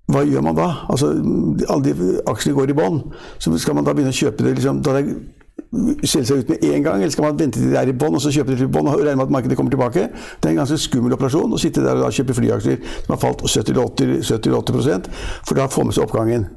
[0.09, 0.69] hva gjør man da?
[0.89, 1.11] Altså,
[1.69, 3.01] alle de aksjene går i bånn.
[3.39, 5.05] Skal man da begynne å kjøpe det liksom, da det
[6.07, 8.15] selge seg ut med en gang, eller skal man vente til det er i bånn
[8.17, 10.07] og så kjøpe det i bånn og regne med at markedet kommer tilbake?
[10.09, 13.43] Det er en ganske skummel operasjon å sitte der og kjøpe flyaksjer som har falt
[13.45, 15.11] 70-80%
[15.45, 16.49] for da får man seg oppgangen.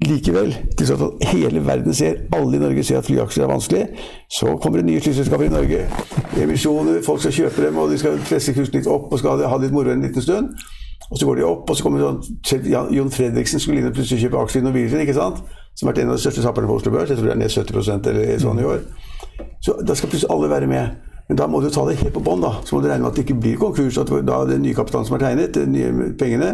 [0.00, 3.82] Likevel, til sånn at hele verden ser, alle i Norge ser at flyaksjer er vanskelig,
[4.32, 5.82] så kommer det nye flyselskaper i Norge.
[6.40, 9.58] Emisjoner, folk skal kjøpe dem, og de skal presse kursen litt opp og skal ha
[9.60, 10.54] litt moro en liten stund.
[11.08, 14.26] Og så går de opp, og så kommer sånn Jon Fredriksen skulle inn og plutselig
[14.26, 15.40] kjøpe aksjer i Norwegian, ikke sant?
[15.74, 17.08] som har vært en av de største taperne på Oslo Børs.
[17.08, 18.82] Jeg tror det er ned 70% eller sånn i år.
[19.64, 20.98] Så da skal plutselig alle være med.
[21.30, 22.44] Men da må du ta det helt på bånn.
[22.66, 23.96] Så må du regne med at det ikke blir konkurs.
[24.02, 26.50] At da det nye kapitalen som er tegnet, de nye pengene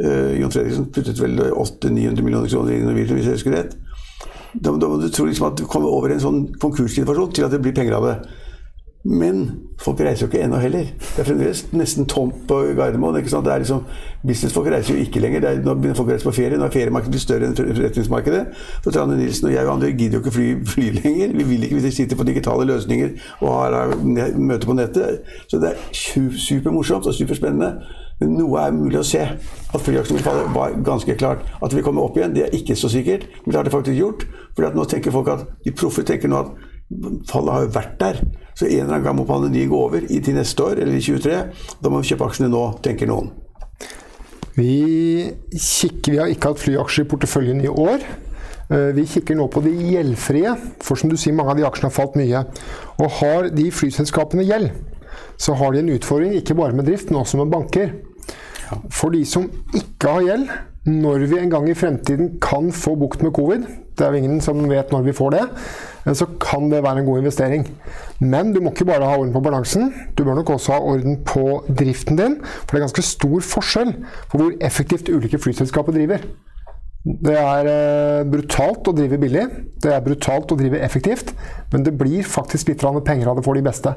[0.00, 3.76] uh, Jon Fredriksen puttet vel 800-900 millioner kroner i Norwegian, hvis jeg husker rett.
[4.54, 7.54] Da, da, må du tro liksom at du kommer over en sånn konkurssituasjon til at
[7.54, 8.16] det blir penger av det.
[9.04, 9.44] Men
[9.78, 10.88] folk reiser jo ikke ennå heller.
[10.98, 13.16] Det er fremdeles nesten tomt på Gardermoen.
[13.16, 13.46] ikke sant?
[13.46, 13.84] Det er liksom,
[14.26, 15.46] Businessfolk reiser jo ikke lenger.
[15.46, 16.58] Er, nå begynner folk å reise på ferie.
[16.58, 18.42] Nå er feriemarkedet blitt større enn forretningsmarkedet.
[18.82, 21.36] For Trane Nilsen og jeg og andre gidder jo ikke fly, fly lenger.
[21.38, 23.94] Vi vil ikke hvis vi sitter på digitale løsninger og har
[24.34, 25.22] møte på nettet.
[25.46, 27.76] Så det er supermorsomt og superspennende.
[28.18, 29.22] Men noe er mulig å se.
[29.22, 31.46] At flyaksjen vil falle, var ganske klart.
[31.62, 33.28] At vi kommer opp igjen, det er ikke så sikkert.
[33.44, 34.26] Men det har det faktisk gjort.
[34.56, 36.67] For nå tenker folk at de proffe tenker nå at
[37.28, 38.22] fallet har jo vært der.
[38.58, 41.02] Så en eller annen gang må pandemien gå over i til neste år, eller i
[41.04, 41.42] 2023.
[41.82, 43.30] Da må vi kjøpe aksjene nå, tenker noen.
[44.58, 48.02] Vi, kikker, vi har ikke hatt flyaksjer i porteføljen i år.
[48.68, 51.92] Eh, vi kikker nå på de gjeldfrie, for som du sier, mange av de aksjene
[51.92, 52.42] har falt mye.
[52.98, 54.72] Og har de flyselskapene gjeld,
[55.38, 57.94] så har de en utfordring ikke bare med drift, men også med banker.
[58.92, 59.46] For de som
[59.76, 60.50] ikke har gjeld,
[60.88, 63.64] når vi en gang i fremtiden kan få bukt med covid,
[63.98, 65.44] det er jo ingen som vet når vi får det,
[66.16, 67.66] så kan det være en god investering.
[68.20, 71.20] Men du må ikke bare ha orden på balansen, du bør nok også ha orden
[71.26, 72.38] på driften din.
[72.44, 73.92] For det er ganske stor forskjell
[74.30, 76.24] på hvor effektivt ulike flyselskaper driver.
[77.08, 79.44] Det er eh, brutalt å drive billig,
[79.80, 81.30] det er brutalt å drive effektivt,
[81.72, 83.94] men det blir faktisk litt penger av det for de beste.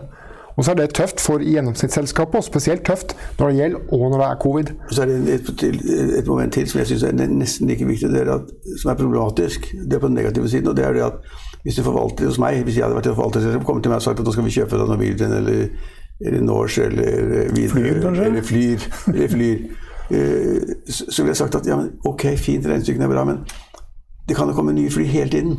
[0.58, 4.18] Og så er det tøft for gjennomsnittsselskapet, og spesielt tøft når det gjelder og når
[4.18, 4.74] det er covid.
[4.88, 5.64] Og så er det et,
[6.20, 9.00] et, moment til som jeg syns er nesten like viktig, det er at, som er
[9.00, 9.72] problematisk.
[9.72, 10.68] Det er på den negative siden.
[10.68, 11.14] og det er det at
[11.64, 14.02] Hvis du forvalter hos meg, hvis jeg hadde vært et forvalterselskap, kommet til meg og
[14.02, 15.68] sagt at nå skal vi kjøpe deg Norwegian eller,
[16.26, 18.26] eller Norse eller Widerøe Flyr, kanskje?
[18.26, 19.60] eller Flyr, eller flyr
[20.16, 23.44] eh, så ville jeg sagt at ja, men, ok, fint, regnestykkene er bra, men
[24.30, 25.58] det kan jo komme nye fly hele tiden.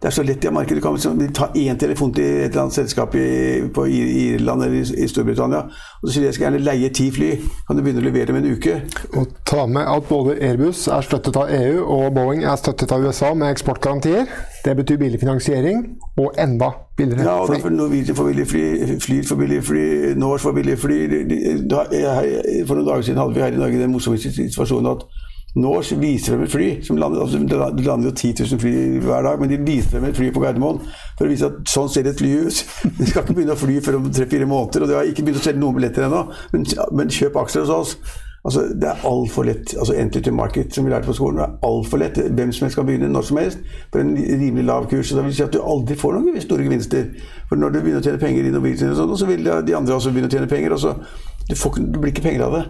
[0.00, 0.78] Det er så lett i markedet.
[0.80, 3.24] Du kan liksom ta én telefon til et eller annet selskap i,
[3.74, 5.58] på Irland eller i Storbritannia,
[6.00, 7.28] og så sier de jeg skal gjerne leie ti fly.
[7.68, 8.78] Kan du begynne å levere med en uke?
[9.20, 13.04] Og ta med at både Airbus er støttet av EU og Boeing er støttet av
[13.04, 14.24] USA med eksportgarantier.
[14.64, 15.84] Det betyr billig finansiering
[16.16, 17.58] og enda billigere Ja, og fly.
[17.58, 18.64] derfor Norwegian får billig fly,
[19.04, 19.84] Flyr får billig fly,
[20.16, 20.98] Norse får billig fly.
[22.66, 25.04] For noen dager siden hadde vi her i Norge den morsomme situasjonen at
[25.58, 29.24] Norse viser de et fly som lander, altså Det lander jo 10 000 fly hver
[29.26, 30.78] dag, men de viser dem et fly på Gardermoen
[31.18, 32.64] for å vise at sånn ser et fly ut.
[33.00, 35.42] De skal ikke begynne å fly før om tre-fire måneder, og de har ikke begynt
[35.42, 36.22] å selge noen billetter ennå.
[36.54, 38.18] Men, men kjøp aksjer hos oss.
[38.44, 39.74] Altså, det er altfor lett.
[39.78, 42.20] altså Entry to market, som vi lærte på skolen, det er altfor lett.
[42.38, 43.58] Hvem som helst kan begynne når som helst
[43.92, 45.12] på en rimelig lav kurs.
[45.12, 47.10] og Da vil si at du aldri får noen store gevinster.
[47.50, 50.14] For når du begynner å tjene penger i og sånn, så vil de andre også
[50.14, 50.72] begynne å tjene penger.
[50.72, 50.94] og så
[51.50, 52.64] du, får, du blir ikke penger av det.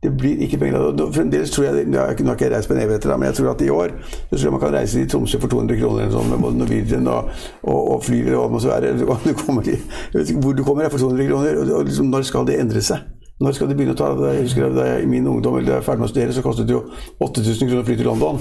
[0.00, 0.96] Det blir ikke penger.
[1.12, 3.60] Fremdeles tror jeg, Nå har ikke- ikke reist på en evighet, men jeg tror at
[3.60, 6.30] i år så tror jeg man kan reise til Tromsø for 200 kroner eller sånn,
[6.30, 7.28] med både Norwegian og,
[7.62, 8.98] og, og fly eller hva det måtte være.
[8.98, 9.80] Du, kommer jeg
[10.14, 11.58] vet ikke hvor du kommer for 200 kroner.
[11.60, 12.98] og, og liksom, Når skal det endre seg?
[13.40, 14.08] Når skal de begynne å ta?
[14.32, 16.42] Jeg husker da jeg, I min ungdom eller da jeg ferdig med å studere, så
[16.44, 16.82] kostet det jo
[17.20, 18.40] 8000 kroner å fly til London.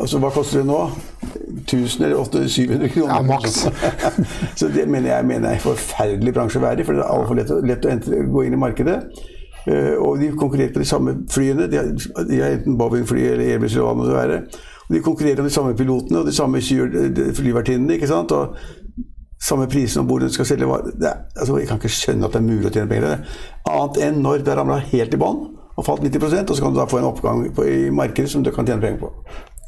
[0.00, 0.78] Altså, hva koster det nå?
[1.66, 3.12] 1000 eller 800, 700 kroner?
[3.14, 3.68] Ja, maks.
[4.58, 7.04] så det mener jeg mener jeg er en forferdelig bransje å være i, for det
[7.04, 8.98] er altfor lett, lett å gå inn i markedet.
[9.66, 11.68] Eh, og de konkurrerer på de samme flyene.
[11.70, 14.40] De har, enten Boeing-fly eller Airbus eller hva det måtte være.
[14.88, 17.94] Og de konkurrerer om de samme pilotene og de samme flyvertinnene.
[17.94, 18.32] ikke sant?
[18.32, 18.56] Og
[19.42, 20.92] samme prisen om bord den skal selge varer.
[21.02, 23.24] Er- Altså, jeg kan ikke skjønne at det er mulig å tjene penger.
[23.70, 25.40] Annet enn når det ramla helt i bånn
[25.76, 28.42] og falt 90% og så kan du da få en oppgang på, i markedet som
[28.42, 29.12] du kan tjene penger på.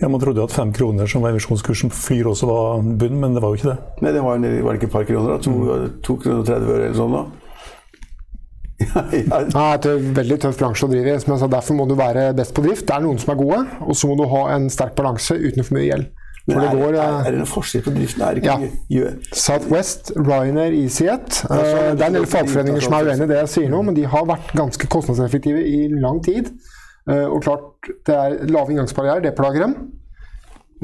[0.03, 3.21] Ja, Man trodde jo at fem kroner som var emisjonskursen på Flyr også var bunn,
[3.21, 3.79] men det var jo ikke det.
[4.03, 5.31] Nei, det var, var det ikke et par kroner?
[5.31, 5.39] da?
[5.39, 5.53] To,
[6.03, 7.25] to kroner og 30 øre eller sånn da?
[8.93, 11.21] Ja, ja, det er en veldig tøff bransje å drive i.
[11.23, 12.87] Som jeg sa, derfor må du være best på drift.
[12.89, 15.65] Det er noen som er gode, og så må du ha en sterk balanse uten
[15.65, 16.11] for mye gjeld.
[16.47, 18.23] Men er, det er, går, er, er det noen forskjell på driften?
[18.27, 19.11] Er det ikke Ja.
[19.33, 21.39] Southwest, Ryanair, EasyJet.
[21.41, 23.71] sånn, eh, det er en del det- fagforeninger som er uenig i det jeg sier
[23.73, 26.51] nå, men de har vært ganske kostnadseffektive i lang tid.
[27.09, 29.75] Eh, Og klart, det er lave inngangsbarrierer, det plager dem.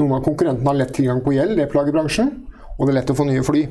[0.01, 2.31] Noen av konkurrentene har lett tilgang på gjeld, det plager bransjen.
[2.79, 3.63] Og det er lett å få nye fly.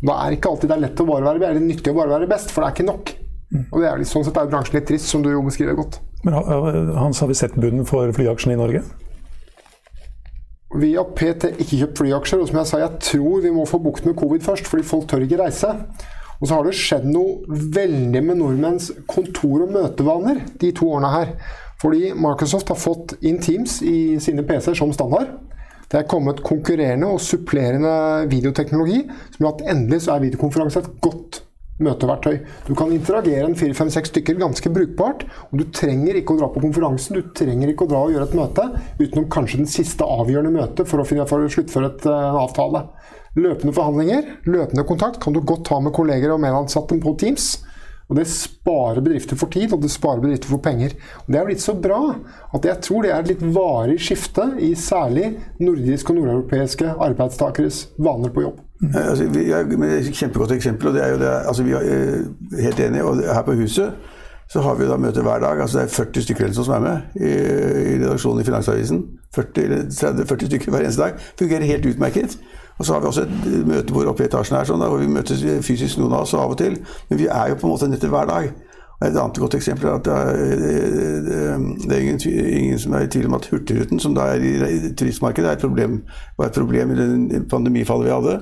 [0.00, 1.96] Og da er det ikke alltid det er lett å bare være, eller nyttig å
[1.98, 3.12] bare være best, for det er ikke nok.
[3.70, 6.00] Og det er, litt- sånn sett er bransjen litt trist, som du jo beskriver godt.
[6.24, 6.34] Men
[6.96, 8.82] Hans, har vi sett bunnen for flyaksjene i Norge?
[10.74, 13.78] Vi har PT ikke kjøpt flyaksjer, og som jeg sa, jeg tror vi må få
[13.84, 15.70] bukt med covid først, fordi folk tør ikke reise.
[16.40, 17.44] Og så har det skjedd noe
[17.76, 21.30] veldig med nordmenns kontor- og møtevaner de to årene her.
[21.84, 25.30] Fordi Microsoft har fått inn Teams i sine PC-er som standard.
[25.92, 30.94] Det er kommet konkurrerende og supplerende videoteknologi som gjør at endelig så er videokonferanse et
[31.04, 31.43] godt
[31.82, 32.38] møteverktøy.
[32.68, 35.24] Du kan interagere en fire-fem-seks stykker ganske brukbart.
[35.50, 38.28] Og du trenger ikke å dra på konferansen, du trenger ikke å dra og gjøre
[38.30, 38.68] et møte
[39.00, 42.40] utenom kanskje den siste avgjørende møtet for å, finne, for å sluttføre et, eh, en
[42.44, 42.86] avtale.
[43.34, 47.56] Løpende forhandlinger, løpende kontakt kan du godt ha med kolleger og medansatte på Teams.
[48.08, 50.92] Og Det sparer bedrifter for tid, og det sparer bedrifter for penger.
[51.24, 52.14] Og Det er blitt så bra
[52.54, 57.88] at jeg tror det er et litt varig skifte i særlig nordiske og nordeuropeiske arbeidstakeres
[57.98, 58.63] vaner på jobb.
[58.82, 60.88] Eh, Altså, vi, er et kjempegodt eksempel.
[60.88, 63.92] og det er jo det, altså vi er eh, helt enige, og Her på huset
[64.48, 65.60] så har vi da møter hver dag.
[65.60, 67.30] altså Det er 40 stykker som er med i,
[67.94, 69.04] i redaksjonen i Finansavisen.
[69.34, 71.12] 40 30-40 stykker hver eneste dag.
[71.38, 72.38] Fungerer helt utmerket.
[72.78, 75.06] Og så har vi også et møtebord oppe i etasjen her, sånn, da, hvor vi
[75.10, 76.76] møtes fysisk noen av oss av og til.
[77.08, 78.50] Men vi er jo på en måte nettet hver dag.
[79.02, 83.10] Et annet godt eksempel er at det er, det er ingen, ingen som er i
[83.10, 85.98] tvil om at Hurtigruten, som da er i turistmarkedet, er et problem,
[86.38, 88.36] var et problem i den pandemifallet vi hadde.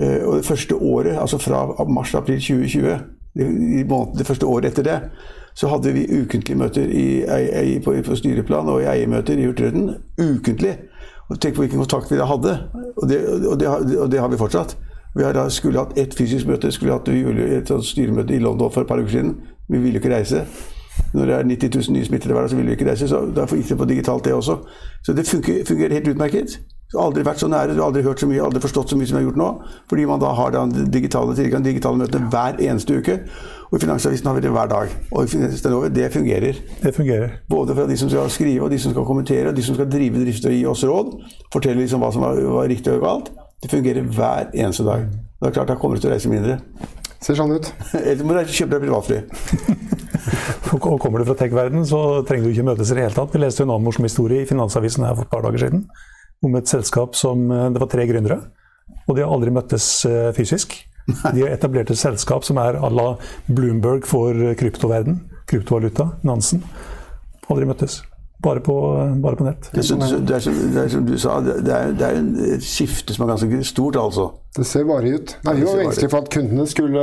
[0.00, 2.98] Eh, Og det første året, altså fra mars-april 2020,
[3.38, 5.00] i måneden, det første året etter det,
[5.54, 7.22] så hadde vi ukentlige møter i,
[7.74, 9.94] i, på, på styreplan og i eiermøter i Hurtigruten.
[10.18, 10.76] Ukentlig.
[11.28, 12.58] Og tenk på hvilken kontakt vi da hadde.
[12.96, 14.76] Og det, og det, og det har vi fortsatt.
[15.16, 19.00] Vi skulle hatt ett fysisk møte, skulle hatt et styremøte i London for et par
[19.00, 19.34] uker siden.
[19.68, 20.44] Vi ville jo ikke reise.
[21.14, 23.08] Når det er 90 000 nye smittede hver dag, så vil vi ikke reise.
[23.08, 24.58] Så derfor gikk det på digitalt, det også.
[25.06, 26.58] Så det fungerer, fungerer helt utmerket.
[26.96, 29.18] Aldri vært så nære, du har aldri hørt så mye, aldri forstått så mye som
[29.18, 29.48] vi har gjort nå.
[29.90, 33.18] Fordi man da har den digitale tilgang, digitale møtene hver eneste uke.
[33.68, 34.94] Og i Finansavisen har vi det hver dag.
[35.12, 35.28] Og
[35.94, 36.62] det fungerer.
[36.82, 37.36] Det fungerer.
[37.48, 39.90] Både fra de som skal skrive, og de som skal kommentere, og de som skal
[39.92, 41.12] drive drifter og gi oss råd.
[41.52, 43.32] Fortelle liksom hva som var, var riktig og galt.
[43.62, 45.04] Det fungerer hver eneste dag.
[45.38, 46.56] Det er klart, da kommer du til å reise mindre.
[47.24, 47.70] Ser sånn ut.
[47.98, 49.22] Eller må du kjøpe deg privatfly.
[50.74, 53.32] Og kommer du fra tech-verden, så trenger du ikke møtes i det hele tatt.
[53.34, 55.86] Vi leste en annen morsom historie i Finansavisen her for et par dager siden
[56.44, 58.36] om et selskap som eh, Det var tre gründere,
[59.08, 60.76] og de har aldri møttes eh, fysisk.
[61.08, 63.08] De har etablert et selskap som er à la
[63.48, 66.62] Bloomberg for kryptoverden, kryptovaluta, Nansen.
[67.48, 68.02] Aldri møttes.
[68.42, 68.74] Bare på,
[69.18, 69.68] bare på nett.
[69.72, 72.18] Det er, som, det, er som, det er som du sa, det er, det er
[72.54, 74.28] et skifte som er ganske stort, altså.
[74.54, 75.34] Det ser varig ut.
[75.48, 77.02] Nei, vi var engstelige for at kundene skulle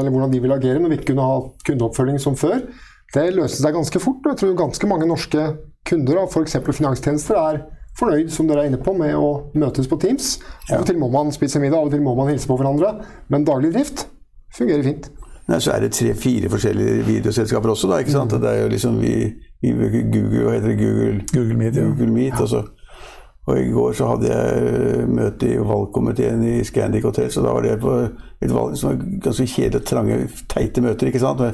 [0.00, 1.38] Eller hvordan de ville agere når vi ikke kunne ha
[1.68, 2.64] kundeoppfølging som før.
[3.12, 4.24] Det løste seg ganske fort.
[4.24, 5.44] og Jeg tror ganske mange norske
[5.86, 6.56] kunder av f.eks.
[6.64, 7.60] finanstjenester er
[7.96, 10.36] fornøyd som dere er inne på, med å møtes på Teams.
[10.70, 12.96] Av og til må man spise middag, av og til må man hilse på hverandre.
[13.32, 14.08] Men daglig drift
[14.56, 15.08] fungerer fint.
[15.46, 18.00] Nei, så er det tre-fire forskjellige videoselskaper også, da.
[18.02, 18.34] ikke sant?
[18.42, 19.14] Det er jo liksom vi,
[19.66, 21.86] vi bruker Google, hva heter det, Google, Google Meet, ja.
[21.90, 22.62] Google Meet så,
[23.46, 27.62] og i går så hadde jeg møte i valgkomiteen i Scandic Hotel, så da var
[27.66, 27.92] det på
[28.42, 30.16] et valg som var ganske kjedelige, trange,
[30.50, 31.10] teite møter.
[31.12, 31.44] ikke sant?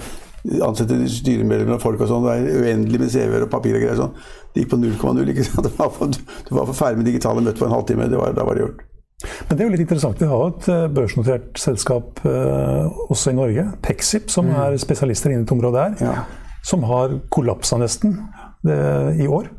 [0.42, 2.24] Med ansette styremedlemmer og folk og sånn.
[2.24, 4.16] Det er uendelig med CV-er og papir og greier sånn.
[4.54, 5.28] Det gikk på 0,0.
[5.34, 5.68] ikke sant?
[5.68, 8.08] Det var for, du var for ferdig med digitale møter på en halvtime.
[8.10, 8.80] Det var, da var det gjort.
[9.22, 10.18] Men det er jo litt interessant.
[10.18, 15.44] Vi har et eh, børsnotert selskap eh, også i Norge, Pexip, som er spesialister innen
[15.46, 16.16] et område her, Ja.
[16.64, 18.16] Som har kollapsa nesten
[18.62, 18.78] det,
[19.22, 19.50] i år.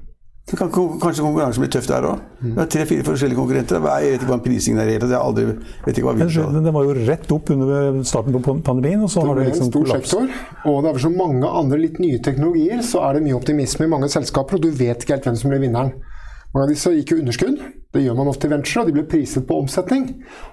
[0.43, 0.67] Det kan,
[0.99, 2.23] kanskje konkurransen blir tøff der òg.
[2.43, 3.85] Det er tre-fire forskjellige konkurrenter.
[4.03, 4.89] Jeg vet ikke hva en prising er.
[4.91, 5.45] Jeg har aldri,
[5.85, 9.11] vet ikke hva vi Den, den var jo rett opp under starten på pandemien, og
[9.11, 10.25] så har Det det er en liksom stor sektor,
[10.67, 13.87] og det er for så mange andre litt nye teknologier, så er det mye optimisme
[13.87, 15.93] i mange selskaper, og du vet ikke helt hvem som blir vinneren.
[16.53, 17.63] Mange av disse gikk jo underskudd.
[17.93, 20.09] Det gjør man ofte i venture, og de ble priset på omsetning.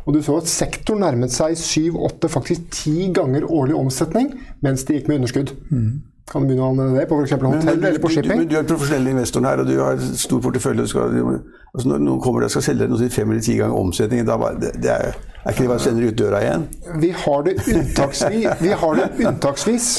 [0.06, 4.30] Og du så at sektoren nærmet seg syv, åtte, faktisk ti ganger årlig omsetning
[4.64, 5.52] mens de gikk med underskudd.
[6.30, 7.32] Kan du begynne å anvende det på f.eks.
[7.42, 8.38] hotell eller på du, shipping?
[8.38, 10.86] men du er profesjonell investor her, og du har stor portefølje.
[10.92, 11.16] Skal,
[11.72, 14.28] altså når noen kommer og skal selge deg noe til fem eller ti ganger omsetningen,
[14.28, 16.68] da bare, det, det er, er ikke det bare å sende ut døra igjen?
[17.02, 18.46] Vi har det unntaksvis.
[18.62, 19.90] Vi har det unntaksvis.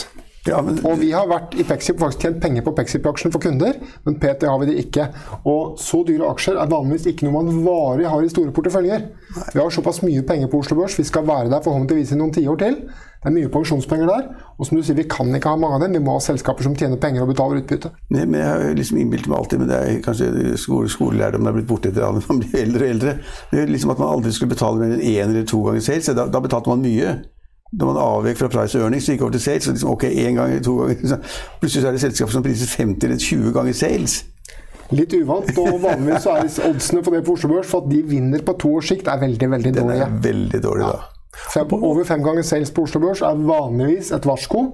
[0.50, 3.76] Ja, men, Og vi har vært i Pexip faktisk tjent penger på Pexip-aksjen for kunder,
[4.08, 5.06] men PT har vi det ikke.
[5.46, 9.06] Og så dyre aksjer er vanligvis ikke noe man varig har i store porteføljer.
[9.54, 12.34] Vi har såpass mye penger på Oslo Børs, vi skal være der forhåpentligvis i noen
[12.34, 12.80] tiår til.
[13.22, 14.30] Det er mye pensjonspenger der.
[14.58, 15.94] Og som du sier, vi kan ikke ha mange av dem.
[15.94, 17.92] Vi må ha selskaper som tjener penger og betaler utbytte.
[18.10, 21.60] Nei, men jeg har liksom innbilt meg alltid, men det er kanskje skole, skolelærdommen er
[21.60, 23.14] blitt borte etter alle man blir eldre og eldre.
[23.52, 26.10] Det er liksom At man aldri skulle betale mer enn én eller to ganger sales.
[26.18, 27.14] Da, da betalte man mye.
[27.72, 29.64] Når man avvek fra price og earnings, så gikk over til sales.
[29.64, 31.22] Så liksom, ok, én gang to ganger.
[31.62, 34.18] Plutselig så er det selskaper som priser 50 eller 20 ganger sales.
[34.92, 38.02] Litt uvant, og vanligvis så er oddsene for det på Oslo Børs for at de
[38.04, 41.22] vinner på to års sikt, er veldig, veldig Den er veldig dårlig, da.
[41.54, 44.66] Fem, over fem ganger sales på Oslo Børs er vanligvis et varsko.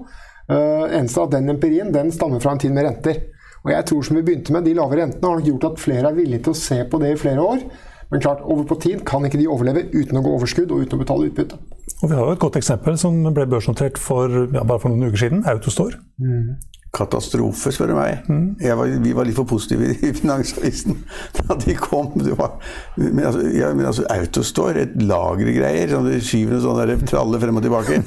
[0.48, 3.22] Uh, eneste av den empirien den stammer fra en tid med renter.
[3.62, 6.10] Og jeg tror som vi begynte med, De lave rentene har nok gjort at flere
[6.10, 7.62] er villige til å se på det i flere år.
[8.10, 10.98] Men klart, over på tid kan ikke de overleve uten å gå overskudd og uten
[10.98, 11.58] å betale utbytte.
[12.02, 15.08] Og vi har jo et godt eksempel som ble børsnotert for, ja, bare for noen
[15.10, 15.98] uker siden, Autostore.
[16.94, 18.22] Katastrofe, spør du meg.
[18.64, 20.94] Jeg var, vi var litt for positive i Finansavisen
[21.36, 22.14] da de kom.
[22.16, 22.54] Det var,
[22.96, 27.42] men, altså, ja, men altså, Autostore, et lagergreier, sånn, du skyver en sånn der tralle
[27.42, 28.00] frem og tilbake.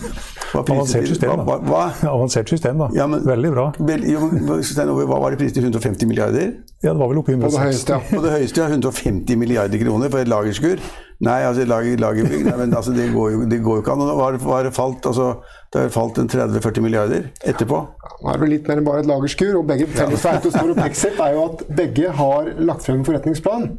[0.63, 1.43] Avansert system.
[1.45, 2.89] Hva, hva, Ja, avansert system, da.
[2.97, 3.67] Ja, men- Veldig bra.
[3.91, 5.69] Vel, jo, hva var det priset til?
[5.69, 6.49] 150 milliarder?
[6.81, 7.69] Ja, det var vel oppe i På det 160.
[7.69, 8.01] høyeste, ja.
[8.17, 10.81] På det høyeste ja, 150 milliarder kroner for et lagerskur.
[11.21, 14.01] Nei, altså lager, lagerbygg nei, men altså, det, går jo, det går jo ikke an.
[14.01, 15.27] Nå har det- falt, altså,
[15.73, 17.83] det har falt en 30-40 milliarder etterpå.
[18.23, 19.53] Nå er det litt mer enn bare et lagerskur.
[19.59, 23.05] og begge Felles for Autostore og Pexip er jo at begge har lagt frem en
[23.05, 23.69] forretningsplan.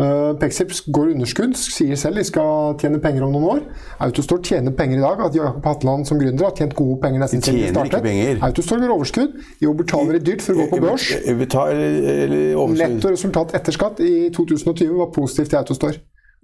[0.00, 3.64] Uh, Pexip går underskudd, sier selv de skal tjene penger om noen år.
[4.06, 5.22] Autostore tjener penger i dag.
[5.28, 8.42] At Jakob Hatteland som gründer har tjent gode penger nesten De siden de startet.
[8.50, 9.38] Autostore går overskudd.
[9.62, 11.10] Jo, betaler det dyrt for å gå på børs.
[11.42, 12.78] Vi tar, eller, eller.
[12.80, 16.00] Netto resultat etter skatt i 2020 var positivt i Autostore.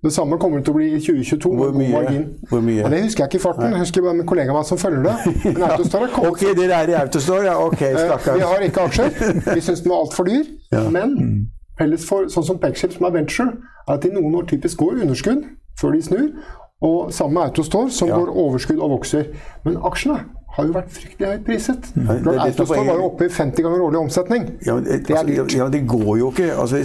[0.07, 1.51] Det samme kommer det til å bli i 2022.
[1.59, 2.21] Hvor mye?
[2.51, 2.79] Hvor mye?
[2.85, 3.73] Ja, det husker jeg ikke i farten.
[3.75, 5.15] Jeg husker bare med kollegaen min som følger det.
[5.49, 7.47] Men Autostore har kommet Ok, dere er i Autostore?
[7.49, 8.37] Ja, ok, stakkars.
[8.39, 9.11] Vi har ikke aksjer.
[9.49, 10.47] Vi syns den var altfor dyr.
[10.95, 11.17] Men
[11.81, 13.49] felles for sånn som Pexip, som er venture,
[13.89, 15.43] er at de noen år typisk går underskudd
[15.81, 16.31] før de snur.
[16.87, 19.33] Og sammen med Autostore, som går overskudd og vokser.
[19.67, 20.23] Men aksjene
[20.57, 21.89] har jo vært fryktelig høyt priset.
[22.01, 24.47] er Autostore var jo oppe i 50 ganger årlig omsetning.
[24.65, 25.55] Ja, det, Det er altså, dyrt.
[25.59, 26.47] ja, det går jo ikke.
[26.57, 26.77] Altså,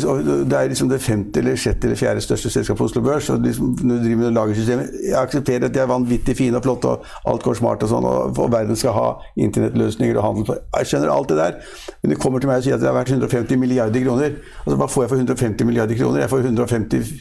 [0.49, 3.29] det er liksom det femte eller sjette eller fjerde største selskapet på Oslo Børs.
[3.29, 6.63] Og liksom, når du driver med lagersystemet Jeg aksepterer at de er vanvittig fine og
[6.67, 9.07] flotte, og alt går smart og sånn, og verden skal ha
[9.37, 11.57] internettløsninger og handel på Jeg skjønner alt det der,
[12.03, 14.37] men du kommer til meg og sier at det er verdt 150 milliarder kroner.
[14.65, 16.25] Altså, Hva får jeg for 150 milliarder kroner?
[16.25, 17.11] Jeg får 150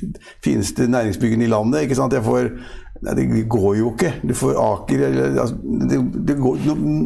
[0.44, 1.86] fineste næringsbyggene i landet.
[1.86, 2.12] ikke sant?
[2.12, 2.50] Jeg får
[3.00, 4.10] Nei, det går jo ikke.
[4.28, 5.56] Du får Aker eller altså,
[5.88, 6.58] det, det går,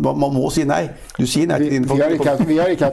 [0.04, 0.82] man, må si nei.
[1.18, 1.98] Du sier nei til dine vi
[2.48, 2.90] vi har ikke.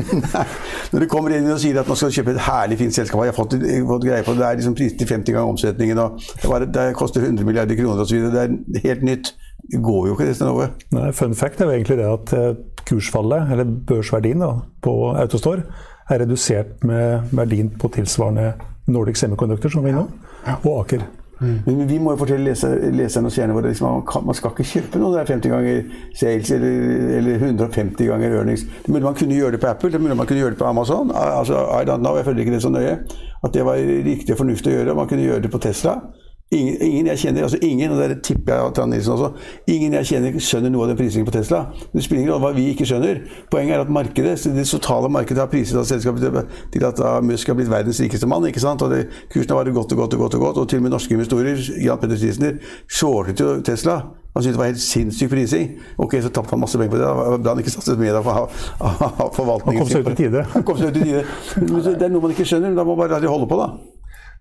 [0.24, 0.44] Nei.
[0.92, 3.32] Når du kommer inn og sier at man skal kjøpe et herlig fint selskap, jeg
[3.32, 3.56] har fått,
[3.90, 6.70] fått greie på det, det er liksom priset til 50 ganger omsetningen, og det, bare,
[6.78, 8.26] det koster 100 milliarder kroner osv.
[8.32, 9.34] Det er helt nytt.
[9.70, 10.70] Det går jo ikke det Stenove.
[10.96, 12.50] Nei, fun fact er jo egentlig det at eh,
[12.88, 15.66] kursfallet, eller børsverdien da, på Autostore,
[16.10, 18.52] er redusert med verdien på tilsvarende
[18.90, 20.08] Nordic Semiconductor, som vi nå,
[20.64, 21.06] og Aker.
[21.40, 24.52] Men vi må jo fortelle leser, leserne og seerne våre liksom, man, kan, man skal
[24.52, 25.82] ikke kjøpe noe der 50 ganger
[26.20, 28.66] sales eller, eller 150 ganger earnings.
[28.84, 30.68] Det mulig man kunne gjøre det på Apple, det mulig man kunne gjøre det på
[30.68, 31.12] Amazon.
[31.16, 32.98] Altså, I don't know, jeg føler ikke det så nøye.
[33.40, 34.98] At det var riktig og fornuftig å gjøre.
[34.98, 35.96] Man kunne gjøre det på Tesla.
[36.50, 39.28] Ingen, ingen, jeg kjenner, altså ingen, og det tipper jeg Trond Nilsen også,
[39.70, 41.60] ingen jeg kjenner skjønner noe av den prisingen på Tesla.
[41.92, 43.20] Det spiller ingen rolle hva vi ikke skjønner.
[43.52, 47.54] Poenget er at markedet, det totale markedet har priset av selskapet til at Musk har
[47.54, 48.48] blitt verdens rikeste mann.
[48.50, 48.82] ikke sant?
[48.82, 50.34] Og det, Kursen har vært godt og godt og godt.
[50.34, 52.58] og godt, og til og med norske investorer, Jan Petter Stisner,
[52.90, 54.00] shortet jo Tesla.
[54.34, 55.70] Han syntes det var helt sinnssyk prising.
[56.02, 57.06] Ok, så tapte han masse penger på det.
[57.06, 59.80] Da ble han ikke satset mer av forvaltningen.
[59.80, 60.44] Han kom seg ut i tide.
[60.56, 61.24] Han kom seg ut i tide.
[61.62, 62.74] Men det er noe man ikke skjønner.
[62.74, 63.70] Da må man bare holde på, da.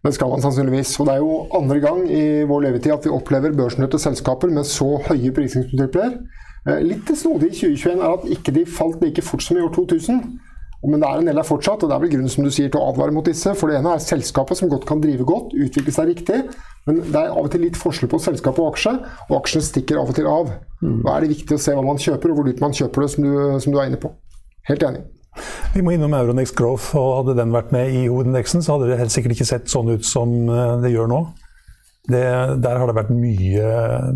[0.06, 0.94] Det skal man sannsynligvis.
[1.00, 4.68] Og det er jo andre gang i vår levetid at vi opplever børsnøtte selskaper med
[4.68, 6.16] så høye prisingsmultipler.
[6.68, 9.74] Eh, litt snodig i 2021 er at ikke de falt like fort som i år
[9.76, 10.24] 2000.
[10.80, 12.70] Men det er en del der fortsatt, og det er vel grunnen som du sier
[12.72, 13.52] til å advare mot disse.
[13.60, 16.40] For det ene er selskapet som godt kan drive godt, utvikle seg riktig.
[16.88, 18.96] Men det er av og til litt forskjell på selskap og aksje,
[19.28, 20.56] og aksjen stikker av og til av.
[20.80, 23.12] Da er det viktig å se hva man kjøper, og hvor dyrt man kjøper det,
[23.12, 24.14] som du, som du er inne på.
[24.72, 25.04] Helt enig.
[25.76, 29.00] Vi må innom Euronex Growth, og hadde den vært med i hovedindeksen, så hadde det
[29.02, 30.34] helt sikkert ikke sett sånn ut som
[30.84, 31.22] det gjør nå.
[32.10, 32.22] Det,
[32.64, 33.66] der har det vært mye,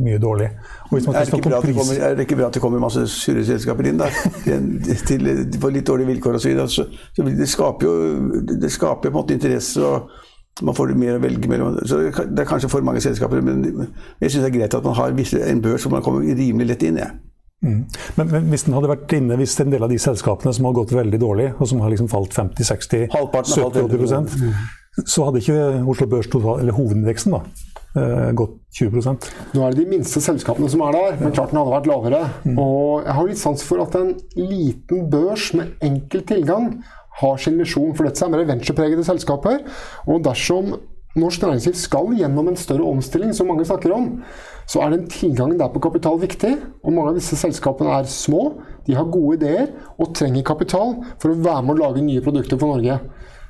[0.02, 0.48] mye dårlig.
[0.50, 3.04] Er det, ikke bra at det kommer, er det ikke bra at det kommer masse
[3.12, 4.16] sure selskaper inn der,
[5.06, 5.30] til,
[5.62, 6.64] på litt dårlige vilkår osv.?
[6.74, 9.84] Så, så det skaper jo det skaper på en måte interesse.
[9.84, 10.10] og
[10.62, 11.78] man får mer å velge mellom.
[11.86, 13.64] Så Det er kanskje for mange selskaper, men
[14.22, 16.86] jeg syns det er greit at man har en børs hvor man kommer rimelig lett
[16.90, 17.00] inn.
[17.02, 17.12] Ja.
[17.64, 17.82] Mm.
[18.20, 20.78] Men, men, hvis den hadde vært inne, hvis en del av de selskapene som har
[20.78, 24.54] gått veldig dårlig, og som har liksom falt 50-60-70-80
[25.10, 25.60] så hadde ikke
[25.90, 27.40] Oslo Børs total, eller hovedindeksen da,
[28.38, 31.76] gått 20% Nå er det de minste selskapene som er der, men klart den hadde
[31.76, 32.22] vært lavere.
[32.46, 32.58] Mm.
[32.62, 36.72] Og jeg har litt sans for at en liten børs med enkel tilgang
[37.20, 39.62] har sin visjon, for dette er mer venturepregede selskaper.
[40.10, 40.74] Og dersom
[41.20, 44.10] norsk næringsliv skal gjennom en større omstilling, som mange snakker om,
[44.70, 46.54] så er den tilgangen der på kapital viktig.
[46.84, 48.54] Og mange av disse selskapene er små,
[48.88, 52.60] de har gode ideer og trenger kapital for å være med å lage nye produkter
[52.60, 53.00] for Norge.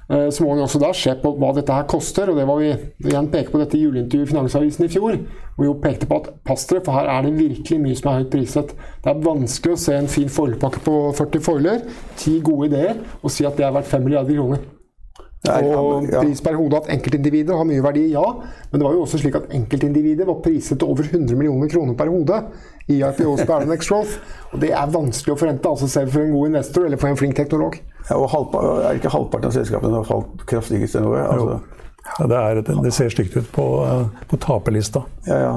[0.09, 2.59] Eh, så må vi også da se på hva dette her koster, og det var
[2.59, 2.73] vi
[3.07, 5.17] igjen peke på dette juleintervjuet i Finansavisen i fjor.
[5.55, 8.11] Hvor vi jo pekte på at pass dere, for her er det virkelig mye som
[8.11, 8.75] er høyt priset.
[9.03, 11.83] Det er vanskelig å se en fin foilpakke på 40 foiler,
[12.19, 14.65] ti gode ideer, og si at det er verdt 5 milliarder kroner.
[15.43, 18.23] Og pris per hode at enkeltindivider har mye verdi, ja.
[18.71, 21.97] Men det var jo også slik at enkeltindivider var priset til over 100 millioner kroner
[21.99, 22.37] per hode
[22.87, 24.13] i IPOs på Aronex Growth.
[24.53, 27.19] Og det er vanskelig å forrente, altså selv for en god investor eller for en
[27.19, 27.75] flink teknolog.
[28.09, 31.11] Ja, og halvpart, Er ikke halvparten av selskapene som har falt kraftigst nå?
[31.19, 31.59] Altså.
[32.19, 33.65] Ja, det, er, det, ser stygt ut på,
[34.27, 35.03] på taperlista.
[35.27, 35.51] Ja, ja.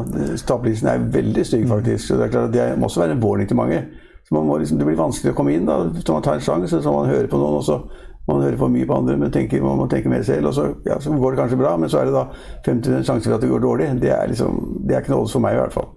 [0.47, 2.09] Taperlisten er veldig stygg, faktisk.
[2.09, 3.85] Så det, er klart, det må også være en warning til mange.
[4.27, 5.67] Så liksom, det blir vanskelig å komme inn.
[5.67, 7.61] da, Så man tar en sjanse, så man hører på noen.
[7.61, 7.81] og så
[8.27, 10.51] man hører for mye på andre, men tenker, man må tenke mer selv.
[10.51, 12.25] og så, ja, så, går det kanskje bra, men så er det da
[12.67, 13.93] 50 sjanse for at det går dårlig.
[14.03, 15.93] Det er, liksom, det er ikke noe for meg, i hvert fall.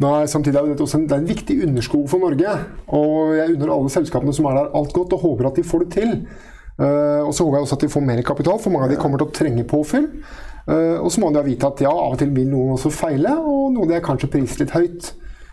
[0.00, 2.54] Nei, samtidig er det, også en, det er en viktig underskog for Norge.
[2.96, 5.84] Og jeg unner alle selskapene som er der, alt godt, og håper at de får
[5.84, 6.14] det til.
[6.80, 9.00] Uh, og så håper jeg også at de får mer kapital, for mange av de
[9.00, 10.06] kommer til å trenge påfyll.
[10.70, 13.34] Uh, og så må de vite at ja, av og til vil noen også feile,
[13.36, 15.10] og noen er kanskje priset litt høyt.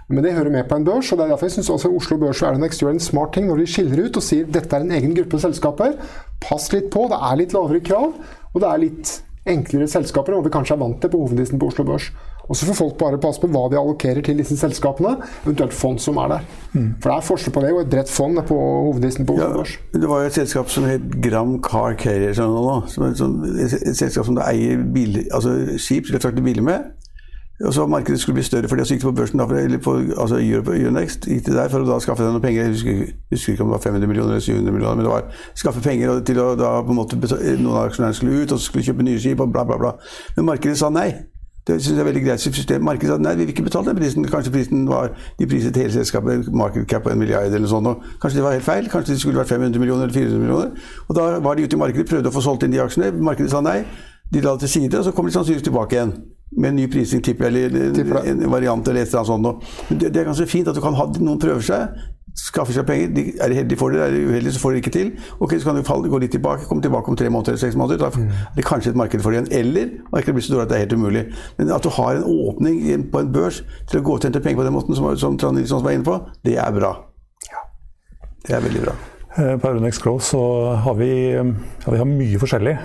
[0.07, 2.15] Men det hører med på en børs, og det er derfor jeg syns også Oslo
[2.21, 4.85] Børs og en gjør en smart ting når de skiller ut og sier dette er
[4.85, 5.97] en egen gruppe selskaper.
[6.43, 8.13] Pass litt på, det er litt lavere krav,
[8.53, 11.69] og det er litt enklere selskaper enn vi kanskje er vant til på hovedlisten på
[11.71, 12.07] Oslo Børs.
[12.47, 15.99] Og så får folk bare passe på hva de allokerer til disse selskapene, eventuelt fond
[15.99, 16.45] som er der.
[16.71, 16.93] Mm.
[17.01, 19.73] For det er forskjell på det og et bredt fond på hovedlisten på Oslo Børs.
[19.75, 23.25] Ja, det var jo et selskap som het Gram Car Carrier, som et,
[23.65, 26.87] et, selskap som det eier bil, altså skip til å frakte biler med.
[27.65, 29.77] Og så Markedet skulle bli større for det, så gikk det på børsen, da, eller
[29.77, 32.67] på altså Europe, Euronext, gikk det der for å da skaffe deg noen penger.
[32.67, 32.99] Jeg husker,
[33.31, 36.19] husker, ikke om det var 500 millioner eller 700 millioner, men det var skaffe penger
[36.27, 39.23] til å da på en måte Noen av aksjonærene skulle ut, og skulle kjøpe nye
[39.23, 39.95] skip, og bla, bla, bla.
[40.35, 41.09] Men markedet sa nei.
[41.67, 42.83] Det synes jeg er veldig greit.
[42.85, 44.29] Markedet sa nei, vi vil ikke betale den prisen.
[44.31, 47.89] Kanskje prisen var De priset hele selskapet market cap på en milliard eller sånt.
[47.89, 48.87] Og kanskje det var helt feil.
[48.93, 50.87] Kanskje det skulle vært 500 millioner eller 400 millioner.
[51.09, 53.11] Og da var de ute i markedet, prøvde å få solgt inn de aksjene.
[53.19, 53.81] Markedet sa nei.
[54.31, 56.15] De la det til side, og så kommer de sannsynligvis tilbake igjen
[56.51, 59.65] med ny prising, tipper jeg, eller en variant eller et eller annet sånt.
[59.89, 61.97] Men det, det, er ganske fint at du kan ha noen prøver seg,
[62.37, 63.09] skaffer seg penger.
[63.15, 65.11] De, er de heldige for det, er de uheldige så får de ikke til.
[65.39, 67.75] Ok, Så kan du falle, gå litt tilbake, komme tilbake om tre måneder eller seks
[67.79, 67.99] måneder.
[68.05, 68.29] Da mm.
[68.29, 69.51] er det kanskje et marked for det igjen.
[69.59, 71.25] Eller markedet blir så dårlig at det er helt umulig.
[71.57, 74.61] Men at du har en åpning på en børs til å gå og hente penger
[74.61, 76.95] på den måten som, som Trond Nilsson var inne på, det er bra.
[78.47, 78.93] Det er veldig bra.
[79.37, 80.41] Eh, på Euronex Growth så
[80.85, 81.43] har vi, ja,
[81.91, 82.77] vi har mye forskjellig.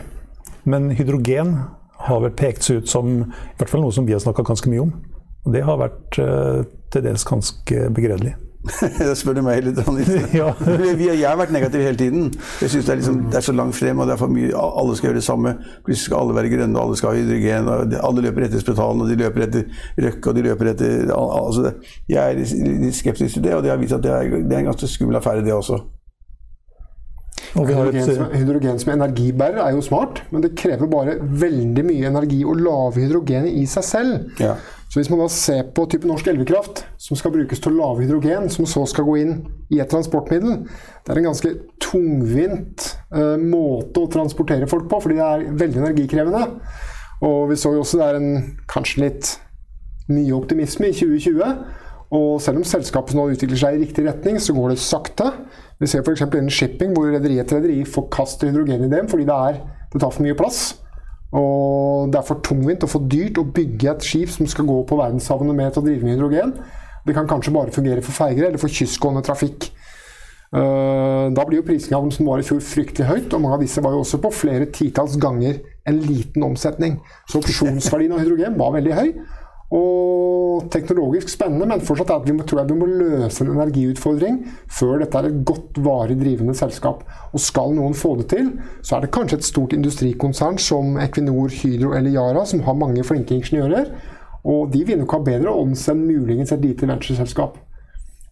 [0.68, 1.54] Men hydrogen
[2.06, 4.70] har vel pekt seg ut som i hvert fall noe som vi har snakka ganske
[4.70, 4.94] mye om.
[5.42, 8.36] Og det har vært uh, til dels ganske begredelig.
[8.98, 9.78] da spør du meg litt.
[10.38, 10.52] ja.
[10.62, 12.28] jeg har vært negativ hele tiden.
[12.62, 14.52] Jeg synes det er, liksom, det er, så langt frem, og det er for mye.
[14.54, 15.54] Alle skal gjøre det samme.
[15.82, 17.70] Plutselig skal alle være grønne, og alle skal ha hydrogen.
[17.72, 21.74] og Alle løper etter spetalen, og de løper etter røkk, og de løper etter altså,
[22.10, 24.62] Jeg er litt skeptisk til det, og det har vist at det er, det er
[24.62, 25.80] en ganske skummel affære, det også.
[27.52, 32.40] Hydrogen som, hydrogen som energibærer er jo smart, men det krever bare veldig mye energi
[32.46, 34.30] å lage hydrogenet i seg selv.
[34.40, 34.54] Ja.
[34.92, 38.04] Så hvis man da ser på type norsk elvekraft, som skal brukes til å lage
[38.04, 39.38] hydrogen, som så skal gå inn
[39.72, 45.16] i et transportmiddel, det er en ganske tungvint uh, måte å transportere folk på, fordi
[45.16, 46.42] det er veldig energikrevende.
[47.24, 48.34] Og vi så jo også det er en
[48.68, 49.32] kanskje litt
[50.12, 51.80] mye optimisme i 2020.
[52.12, 55.30] Og selv om selskapet nå utvikler seg i riktig retning, så går det sakte.
[55.80, 56.26] Vi ser f.eks.
[56.26, 59.60] innen shipping, hvor rederi etter rederi forkaster hydrogenideen fordi det, er,
[59.94, 60.60] det tar for mye plass.
[61.32, 64.82] Og det er for tungvint og for dyrt å bygge et skip som skal gå
[64.88, 66.52] på verdenshavene med til å drive med hydrogen.
[67.06, 69.70] Det kan kanskje bare fungere for ferger eller for kystgående trafikk.
[70.52, 73.80] Eh, da blir jo prisingen som var i fjor fryktelig høyt, og mange av disse
[73.80, 77.00] var jo også på flere titalls ganger en liten omsetning.
[77.24, 79.08] Så opsjonsverdien av hydrogen var veldig høy
[79.72, 83.54] og teknologisk spennende, men fortsatt er at vi må, tror jeg vi må løse en
[83.54, 87.06] energiutfordring før dette er et godt varig drivende selskap.
[87.32, 88.50] Og skal noen få det til,
[88.84, 93.04] så er det kanskje et stort industrikonsern som Equinor, Hydro eller Yara, som har mange
[93.06, 93.88] flinke ingeniører.
[94.44, 97.56] Og de vil nok ha bedre odds enn muligens et lite ventureselskap.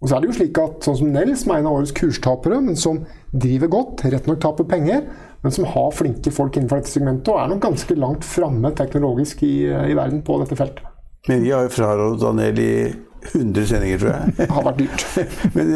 [0.01, 1.97] Og så er det jo slik at sånn som Nell, som er en av årets
[1.97, 5.05] kurstapere, men som driver godt, rett nok taper penger,
[5.41, 9.45] men som har flinke folk innenfor dette segmentet, og er nok ganske langt framme teknologisk
[9.45, 10.89] i, i verden på dette feltet.
[11.29, 12.75] Men vi har jo frarådet Daniel i
[13.35, 14.35] 100 sendinger, tror jeg.
[14.39, 15.03] Det har vært dyrt.
[15.57, 15.73] Men,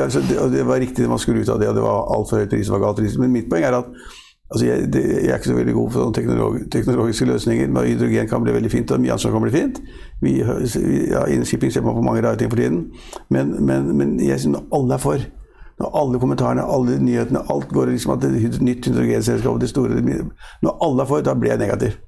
[0.00, 2.14] altså, det, og det var riktig det man skulle ut av det, og det var
[2.16, 3.18] altfor høy pris, var galt pris.
[3.20, 6.04] Men mitt poeng er at altså, jeg, det, jeg, er ikke så veldig god for
[6.04, 7.68] sånne teknolog, teknologiske løsninger.
[7.68, 9.82] Men hydrogen kan bli veldig fint, og mye annet kan bli fint.
[10.24, 12.86] Vi, ja, Innen shipping ser man på mange rare ting for tiden.
[13.28, 15.32] Men, men, men jeg syns alle er for
[15.76, 19.98] når alle kommentarene, alle nyhetene, alt går liksom at det er nytt hydrogenselskap det store
[20.00, 21.98] Når alle er for, da blir jeg negativ.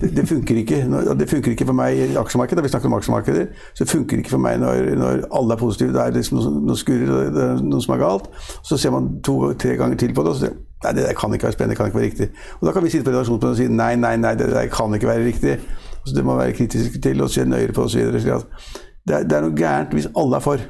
[0.00, 0.78] Det, det, funker ikke.
[1.18, 2.64] det funker ikke for meg i aksjemarkedet.
[2.64, 3.46] Vi snakker om aksjemarkeder.
[3.74, 5.92] Så det funker ikke for meg når, når alle er positive.
[5.94, 8.28] Det er liksom noe skurrer, det er noe som er galt.
[8.62, 10.54] Så ser man to-tre ganger til på det, og så sier
[10.84, 12.30] nei, det der kan ikke være spennende, det kan ikke være riktig.
[12.60, 14.94] Og da kan vi sitte på redaksjonsmøtet og si nei, nei, nei, det der kan
[14.94, 15.58] ikke være riktig.
[16.04, 18.12] Så det må være kritisk til og se nøyere på osv.
[18.12, 20.66] Det, det er noe gærent hvis alle er for.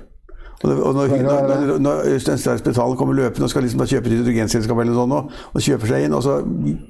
[0.65, 4.95] Og når, når, når Øystein Strauss kommer løpende og skal liksom kjøpe et hydrogenselskap eller
[4.95, 6.39] noe sånt, og kjøper seg inn, og så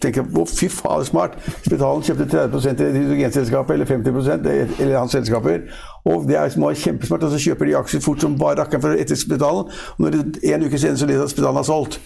[0.02, 1.34] tenker jeg å fy faen, smart!
[1.64, 5.64] Spetalen kjøpte 30% i hydrogenselskap, eller 50% eller hans selskaper.
[6.06, 9.72] Og det er, kjempesmart, og så kjøper de aksjer fort som bare rakkeren etter Spetalen.
[9.96, 11.98] Og når det, en uke senere så leser at Spetalen har solgt.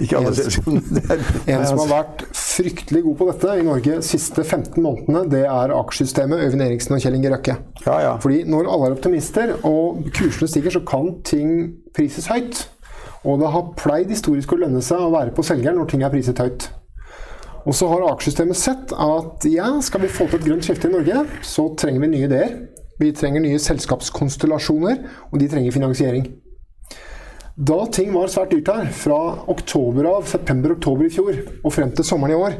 [0.00, 0.80] Ikke alle selskapene.
[1.50, 5.44] En som har vært fryktelig god på dette i Norge de siste 15 månedene, det
[5.46, 7.56] er aksjesystemet Øyvind Eriksen og Kjell Inge Røkke.
[7.86, 8.16] Ja, ja.
[8.22, 11.54] Fordi når alle er optimister og kursene stiger, så kan ting
[11.96, 12.66] prises høyt.
[13.28, 16.12] Og det har pleid historisk å lønne seg å være på selgeren når ting er
[16.12, 16.70] priset høyt.
[17.68, 20.94] Og så har aksjesystemet sett at ja, skal vi få til et grønt skifte i
[20.94, 22.54] Norge, så trenger vi nye ideer.
[23.00, 26.24] Vi trenger nye selskapskonstellasjoner, og de trenger finansiering.
[27.60, 29.16] Da ting var svært dyrt her, fra
[29.52, 32.54] oktober av, september-oktober i fjor og frem til sommeren i år,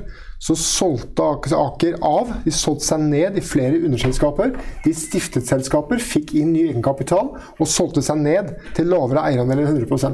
[0.45, 1.25] så solgte
[1.57, 2.35] Aker av.
[2.45, 4.53] De solgte seg ned i flere underselskaper.
[4.85, 9.71] De stiftet selskaper, fikk inn ny egenkapital og solgte seg ned til lavere eierandel enn
[9.79, 10.13] 100 så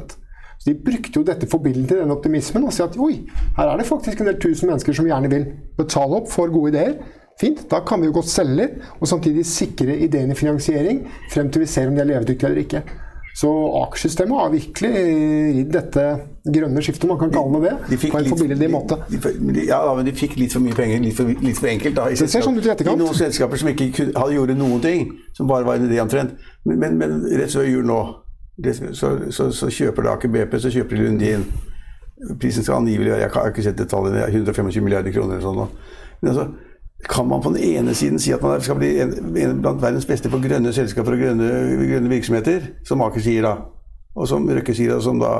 [0.63, 3.25] De brukte jo dette forbildet til den optimismen og si at oi,
[3.57, 6.71] her er det faktisk en del tusen mennesker som gjerne vil betale opp for gode
[6.71, 6.95] ideer.
[7.37, 11.65] Fint, da kan vi jo godt selge litt, og samtidig sikre ideene finansiering frem til
[11.65, 12.85] vi ser om de er levedyktige eller ikke.
[13.37, 13.49] Så
[13.83, 14.91] Aker-systemet har virkelig
[15.53, 16.03] ridd dette
[16.55, 18.97] grønne skiftet, man kan kalle det det, de på en forbilledlig måte.
[19.11, 19.19] De,
[19.67, 21.99] ja, men de fikk litt for mye penger, litt for, litt for enkelt.
[21.99, 22.97] Da, i det ser sånn ut i etterkant.
[22.97, 26.33] I noen selskaper som ikke hadde gjort noen ting, som bare var en idé omtrent.
[26.65, 27.99] Men, men, men, rett før jul nå,
[28.97, 31.45] så, så, så kjøper da Aker BP, så kjøper de Lundin.
[32.41, 35.77] Prisen skal angivelig være, jeg har ikke sett detaljene, 125 milliarder kroner eller sånn.
[36.23, 36.47] Men altså,
[37.05, 40.05] kan man på den ene siden si at man skal bli en, en blant verdens
[40.05, 41.49] beste på grønne selskaper og grønne,
[41.91, 43.55] grønne virksomheter, som Aker sier da,
[44.17, 45.31] og som Røkke sier, og som, da,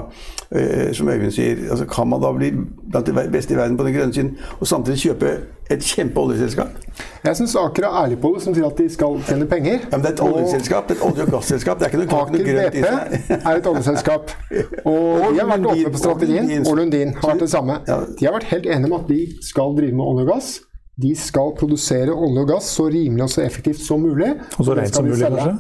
[0.54, 1.64] eh, som Øyvind sier.
[1.72, 2.52] Altså, kan man da bli
[2.92, 5.32] blant de beste i verden på den grønne siden, og samtidig kjøpe
[5.74, 6.78] et kjempeoljeselskap?
[7.26, 9.82] Jeg syns Aker er ærlig på det, som sier at de skal tjene penger.
[9.82, 11.80] Ja, men det er et oljeselskap, et olje- og gasselskap.
[11.80, 13.18] Det er ikke noe, Aker noe grønt i seg.
[13.50, 14.38] er et oljeselskap.
[14.86, 16.54] Og, og de har vært åpne på strategien.
[16.62, 17.82] Og Lundin har vært det samme.
[17.88, 20.54] De har vært helt enige om at de skal drive med olje og gass
[20.98, 24.32] de skal produsere olje og gass så rimelig og så effektivt som mulig.
[24.58, 25.58] Og så rent som mulig, kanskje?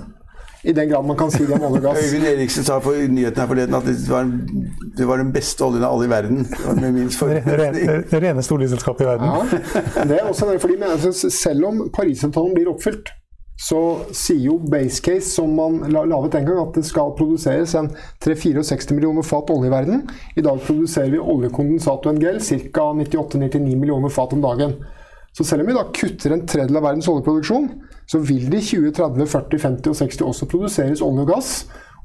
[0.67, 1.99] I den grad man kan si det om olje og gass.
[2.07, 4.31] Øyvind Eriksen sa på nyhetene her forleden at det var,
[4.97, 6.41] det var, den beste oljen av alle i verden.
[8.09, 9.29] Det reneste oljeselskapet i verden.
[9.29, 13.13] Ja, det er også fordi, altså, selv om Parisavtalen blir oppfylt,
[13.57, 13.79] så
[14.13, 17.89] sier jo Base Case, som man laget en gang, at det skal produseres en
[18.25, 20.03] 3-64 millioner fat olje i verden.
[20.37, 22.91] I dag produserer vi oljekondensat og NGL ca.
[23.01, 24.77] 98-99 millioner fat om dagen.
[25.37, 27.67] Så selv om vi da kutter en tredjedel av verdens oljeproduksjon,
[28.09, 31.51] så vil det i 2030, 40, 50 og 60 også produseres olje og gass.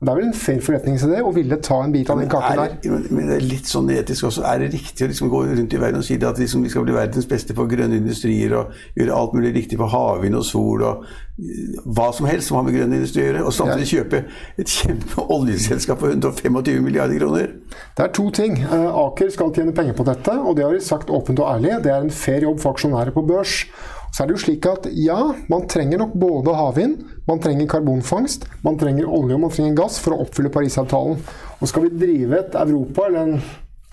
[0.03, 2.73] Det er vel en fair forretningsidé å ville ta en bit av den kaken der.
[2.91, 4.43] Men, men det er litt sånn etisk også.
[4.51, 6.87] Er det riktig å liksom gå rundt i verden og si at liksom vi skal
[6.89, 10.83] bli verdens beste på grønne industrier og gjøre alt mulig riktig på havvind og sol
[10.89, 11.07] og
[11.87, 14.21] hva som helst som har med grønn industri å gjøre, og samtidig kjøpe
[14.61, 17.55] et kjempe oljeselskap for 125 milliarder kroner?
[17.97, 18.59] Det er to ting.
[18.63, 21.79] Eh, Aker skal tjene penger på dette, og det har de sagt åpent og ærlig.
[21.87, 23.63] Det er en fair jobb for aksjonærer på børs.
[24.13, 26.99] Så er det jo slik at ja, man trenger nok både havvind,
[27.29, 31.17] man trenger karbonfangst, man trenger olje og man trenger gass for å oppfylle Parisavtalen.
[31.61, 33.39] Og skal vi drive et Europa eller en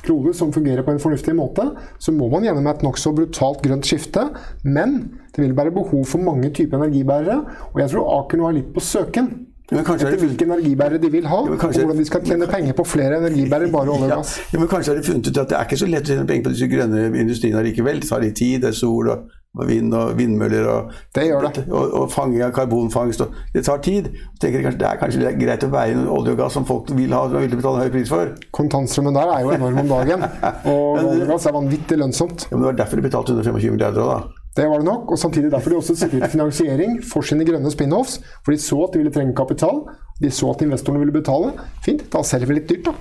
[0.03, 1.65] klode som fungerer på en fornuftig måte,
[1.99, 4.25] så må man gjennom et nokså brutalt grønt skifte.
[4.63, 4.99] Men
[5.35, 7.39] det vil være behov for mange typer energibærere,
[7.71, 9.31] og jeg tror Aker nå er litt på søken.
[9.69, 13.19] Etter hvilke energibærere de vil ha, kanskje, og hvordan de skal tjene penger på flere
[13.21, 14.37] energibærere, bare olje og gass.
[14.39, 16.15] Ja, ja, men kanskje har de funnet ut at det er ikke så lett å
[16.15, 18.01] tjene penger på disse grønne industriene likevel.
[18.01, 21.47] Det tar litt tid, det er sol og og vind og vindmøller og, det gjør
[21.47, 21.63] det.
[21.73, 23.23] og, og fanging av karbonfangst.
[23.25, 24.11] Og, det tar tid.
[24.41, 27.23] tenker kanskje, Det er kanskje greit å veie olje og gass som folk vil ha
[27.25, 28.35] og vil betale høy pris for.
[28.55, 30.27] Kontantstrømmen der er jo enorm om dagen.
[30.69, 32.45] Og olje og gass er vanvittig lønnsomt.
[32.49, 34.38] Ja, men Det var derfor de betalte 125 milliarder òg, da.
[34.59, 38.19] Det var det nok, og samtidig derfor de også sikret finansiering for sine grønne spin-offs.
[38.43, 39.85] For de så at de ville trenge kapital.
[40.19, 41.53] De så at investorene ville betale.
[41.85, 42.97] Fint, da selger vi litt dyrt, da.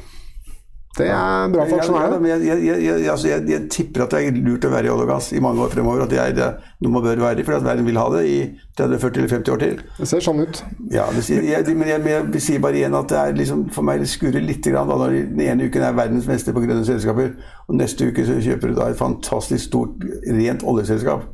[0.99, 2.29] Det er bra for aksjonærene.
[2.29, 5.13] Jeg, jeg, jeg, altså jeg, tipper at det er lurt å være i olje og
[5.13, 6.03] gass i mange år fremover.
[6.05, 6.49] At det er det
[6.83, 8.37] noe man bør være i, for at verden vil ha det i
[8.81, 9.79] 30, 40 eller 50 år til.
[10.01, 10.63] Det ser sånn ut.
[10.95, 14.67] Ja, men jeg, sier bare igjen at det er liksom, for meg det skurrer litt
[14.67, 17.35] grann, da, når den ene uken er verdens mester på grønne selskaper,
[17.69, 21.29] og neste uke så kjøper du da et fantastisk stort, rent oljeselskap.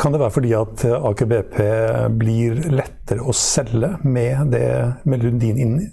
[0.00, 1.58] Kan det være fordi at Aker BP
[2.20, 4.70] blir lettere å selge med det
[5.04, 5.90] med Lundin inni?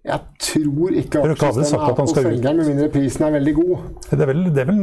[0.00, 3.82] Jeg tror ikke aksjesystemet er på selgeren, med mindre prisen er veldig god.
[4.08, 4.78] Det er vel, det er vel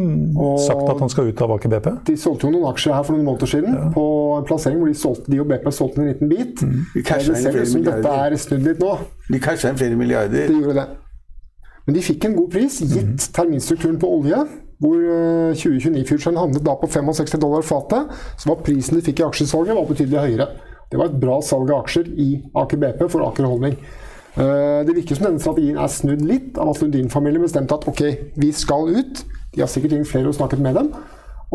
[0.61, 1.89] sagt at han skal ut av Aker BP?
[2.11, 3.87] De solgte jo noen aksjer her for noen måneder siden, ja.
[3.95, 4.03] på
[4.35, 6.61] en plassering hvor de, solgte, de og BP solgte en liten bit.
[6.61, 6.77] Mm.
[6.93, 8.93] De det ser ut som dette er snudd litt nå.
[9.31, 10.53] De casha inn flere milliarder.
[10.53, 10.87] De gjorde det.
[11.87, 13.27] Men de fikk en god pris, gitt mm.
[13.39, 14.43] terminstrukturen på olje.
[14.77, 14.97] Hvor
[15.57, 18.11] 2029-futuren handlet da på 65 dollar fatet.
[18.37, 20.49] Så var prisen de fikk i aksjesalget, var betydelig høyere.
[20.91, 23.75] Det var et bra salg av aksjer i Aker BP for Aker Holding.
[24.37, 28.03] Eh, det virker som denne strategien er snudd litt av at Lundin-familien bestemte at ok,
[28.37, 29.23] vi skal ut.
[29.55, 30.91] De har sikkert ringt flere og snakket med dem.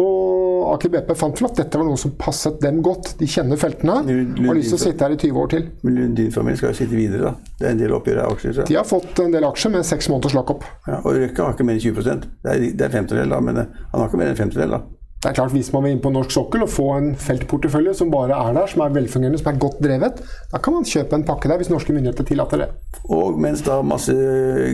[0.01, 3.11] Og Aker BP fant vel at dette var noe som passet dem godt.
[3.19, 5.67] De kjenner feltene og har lyst til å sitte her i 20 år til.
[5.85, 7.53] Men Lundin-familien skal jo sitte videre, da.
[7.61, 8.57] Det er en del oppgjør av aksjer.
[8.57, 8.67] Så.
[8.71, 10.65] De har fått en del aksjer med seks måneders lockup.
[10.89, 13.61] Ja, og Røkke har ikke mer enn 20 Det er, det er femtedel, da, men
[13.61, 14.83] eh, han har ikke mer enn femtedel, da.
[15.23, 18.11] Det er klart Hvis man vil inn på norsk sokkel og få en feltportefølje som
[18.11, 20.19] bare er der, som er velfungerende, som er godt drevet,
[20.51, 22.69] da kan man kjøpe en pakke der hvis norske myndigheter tillater det.
[23.15, 24.17] Og mens da masse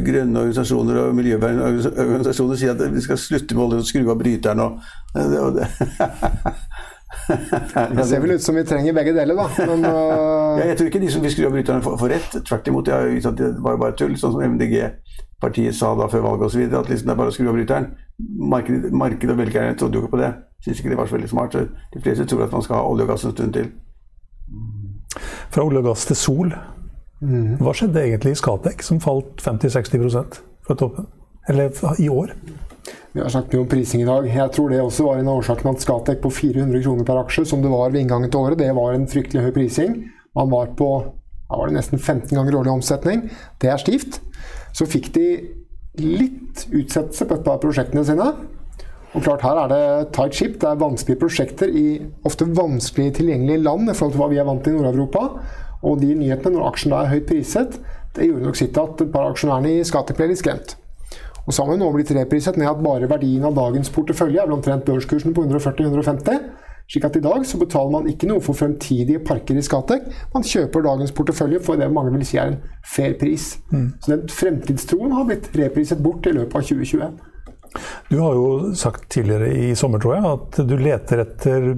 [0.06, 4.80] grønne organisasjoner og miljøvernorganisasjoner sier at vi skal slutte med og skru av bryteren og
[5.18, 5.68] det, og det.
[7.98, 9.68] det ser vel ut som vi trenger begge deler, da.
[9.68, 10.56] Men, uh...
[10.62, 12.40] ja, jeg tror ikke de som vil skru av bryterne får, rett.
[12.48, 12.88] Tvert imot.
[12.88, 14.78] Jeg det var bare tull, sånn som MDG
[15.40, 16.64] partiet sa da før valget osv.
[16.68, 17.90] At liksom det er bare å skru av bryteren.
[18.52, 20.32] Markedet, markedet og velgerne trodde jo ikke på det.
[20.64, 21.54] Syns ikke det var så veldig smart.
[21.54, 23.70] Så de fleste tror at man skal ha olje og gass en stund til.
[25.54, 26.54] Fra olje og gass til sol.
[27.20, 27.58] Mm.
[27.62, 31.08] Hva skjedde egentlig i Skatek, som falt 50-60% fra toppen?
[31.48, 32.34] Eller i år?
[33.12, 34.26] Vi har snakket mye om prising i dag.
[34.30, 37.46] Jeg tror det også var en av årsakene at Skatek på 400 kroner per aksje,
[37.48, 39.96] som det var ved inngangen til året, det var en fryktelig høy prising.
[40.36, 40.90] Man var på
[41.48, 43.22] da var det nesten 15 ganger årlig omsetning.
[43.60, 44.20] Det er stivt.
[44.78, 45.26] Så fikk de
[45.98, 48.28] litt utsettelse på et par prosjektene sine.
[49.16, 50.58] Og klart Her er det tight ship.
[50.60, 51.86] Det er vanskelige prosjekter i
[52.28, 55.24] ofte vanskelig tilgjengelige land i forhold til hva vi er vant til i Nord-Europa.
[55.88, 57.80] Og de nyhetene, når aksjen er høyt priset,
[58.14, 60.76] det gjorde nok sitt til at et par aksjonærene i Skatek ble litt skremt.
[61.46, 64.52] Og så har man nå blitt repriset ned at bare verdien av dagens portefølje er
[64.52, 66.42] omtrent børskursen på 140-150.
[66.88, 70.06] Slik at i dag så betaler man ikke noe for fremtidige parker i Skatek.
[70.32, 73.58] Man kjøper dagens portefølje for det mange vil si er en fair pris.
[73.68, 73.90] Mm.
[74.00, 77.18] Så den fremtidstroen har blitt repriset bort i løpet av 2021.
[78.08, 81.68] Du har jo sagt tidligere i sommer tror jeg, at du leter etter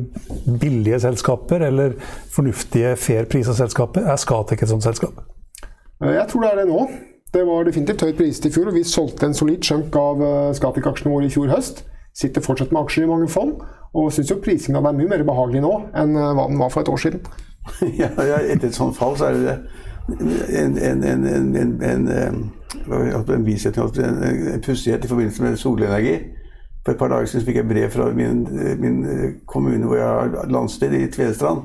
[0.46, 1.96] billige selskaper eller
[2.30, 4.06] fornuftige fair prisa selskaper.
[4.06, 5.18] Er Skatek et sånt selskap?
[6.04, 6.86] Eh, jeg tror det er det nå.
[7.34, 10.52] Det var definitivt høyt priset i fjor, og vi solgte en solid chunk av eh,
[10.58, 11.84] Skatek-aksjene våre i fjor høst.
[12.16, 13.60] Sitter fortsatt med aksjer i mange fond.
[13.94, 16.84] Og syns jo prisingen er mye mer behagelig nå enn eh, hva den var for
[16.84, 17.22] et år siden.
[18.00, 19.56] ja, etter et sånt fall så er det
[20.10, 22.10] en, en, en, en, en, en
[22.80, 26.14] en pussighet i forbindelse med solenergi.
[26.84, 28.46] For et par dager siden fikk jeg brev fra min,
[28.80, 29.02] min
[29.46, 31.60] kommune hvor jeg har landsted, i Tvedestrand.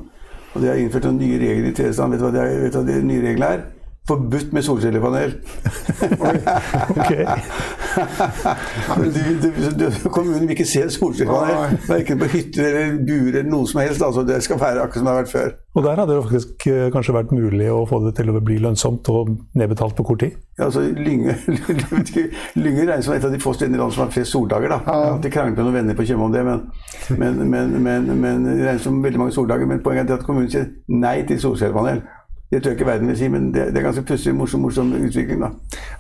[0.54, 2.12] Og de har innført noen nye regler i Tvedestrand.
[2.12, 3.66] Vet du hva, det er, vet du hva de nye reglene er?
[4.08, 5.38] Forbudt med solcellepanel.
[7.00, 7.26] okay.
[7.96, 11.78] du, du, du, kommunen vil ikke se solcellepanel.
[11.88, 14.04] Verken på hytter eller buer eller noe som helst.
[14.06, 15.54] Altså, det skal være akkurat som det har vært før.
[15.76, 18.58] Og der hadde det faktisk eh, kanskje vært mulig å få det til å bli
[18.64, 20.38] lønnsomt og nedbetalt på kort tid?
[20.56, 21.36] Ja, altså, Lynge,
[22.64, 24.72] Lynge regnes som et av de få stedene i landet som har flest soldager.
[24.72, 24.80] da.
[24.86, 26.62] Jeg har kranglet med noen venner på Tjøme om det, men,
[27.20, 29.68] men, men, men, regnes som veldig mange soldager.
[29.68, 32.06] Men poenget er at kommunen sier nei til solcellepanel.
[32.52, 35.41] Det tør ikke verden vil si, men det, det er ganske pussig, morsom, morsom utvikling.
[35.41, 35.50] da.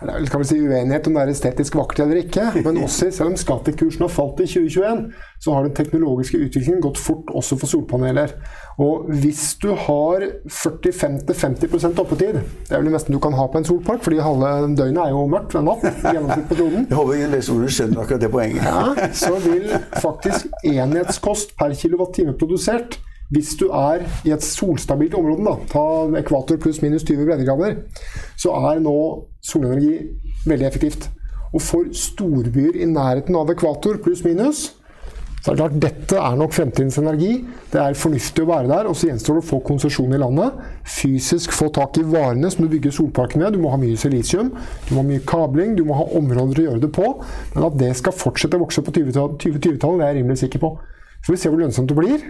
[0.01, 2.77] Det er vel skal vi si uenighet om det er estetisk vakkert eller ikke, men
[2.85, 5.01] også selv om skattekursen har falt i 2021,
[5.41, 8.35] så har den teknologiske utviklingen gått fort også for solpaneler.
[8.81, 13.61] Og hvis du har 45-50% oppetid, det er vel det meste du kan ha på
[13.61, 15.89] en solpark, fordi halve døgnet er jo mørkt ved natt.
[16.05, 16.85] gjennomsnitt på kloden.
[16.91, 18.69] Jeg håper ingen leseordene skjønner akkurat det poenget.
[18.69, 19.67] Ja, så vil
[19.97, 22.99] faktisk enhetskost per kilowattime produsert
[23.33, 25.85] hvis du er i et solstabilt område, da, ta
[26.21, 27.79] ekvator pluss minus 20 breddegrader,
[28.37, 28.95] så er nå
[29.41, 29.95] solenergi
[30.45, 31.09] veldig effektivt.
[31.55, 34.67] Og for storbyer i nærheten av ekvator pluss minus,
[35.45, 37.35] så er det klart dette er nok fremtidens energi.
[37.69, 38.87] Det er fornuftig å være der.
[38.89, 40.55] Og så gjenstår det å få konsesjon i landet.
[40.89, 43.53] Fysisk få tak i varene som du bygger solparken med.
[43.53, 44.49] Du må ha mye silisium,
[44.87, 47.11] du må ha mye kabling, du må ha områder å gjøre det på.
[47.53, 50.73] Men at det skal fortsette å vokse på 2020-tallet, det er jeg rimelig sikker på.
[51.21, 52.25] Så vi ser hvor lønnsomt det blir.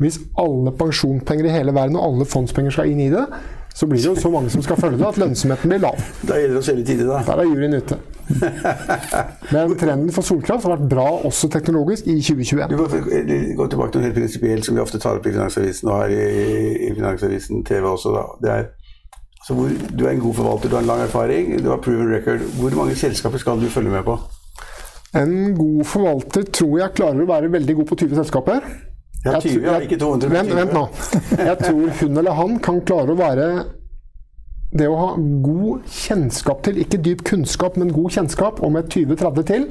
[0.00, 3.26] Hvis alle pensjonspenger i hele verden og alle fondspenger skal inn i det,
[3.74, 6.00] så blir det jo så mange som skal følge det, at lønnsomheten blir lav.
[6.26, 7.20] Da gjelder det å selge tidlig, da.
[7.28, 7.98] Der er juryen ute.
[9.54, 12.72] Men trenden for solkraft har vært bra også teknologisk i 2021.
[12.72, 12.88] Du må
[13.60, 16.16] gå tilbake til noe helt prinsipielt som vi ofte tar opp i Finansavisen og her
[16.16, 18.16] i, Finansavisen TV også.
[18.16, 18.26] Da.
[18.42, 18.68] Det er,
[19.40, 22.12] altså hvor, du er en god forvalter, du har en lang erfaring, du har proven
[22.14, 22.44] record.
[22.58, 24.18] Hvor mange selskaper skal du følge med på?
[25.20, 28.72] En god forvalter tror jeg klarer å være veldig god på 20 selskaper.
[29.24, 30.30] Ja, 20, ja, ikke 200.
[30.32, 30.86] Vent, vent nå.
[31.36, 33.48] Jeg tror hun eller han kan klare å være
[34.70, 35.08] det å ha
[35.42, 39.66] god kjennskap til, ikke dyp kunnskap, men god kjennskap om et 20-30 til.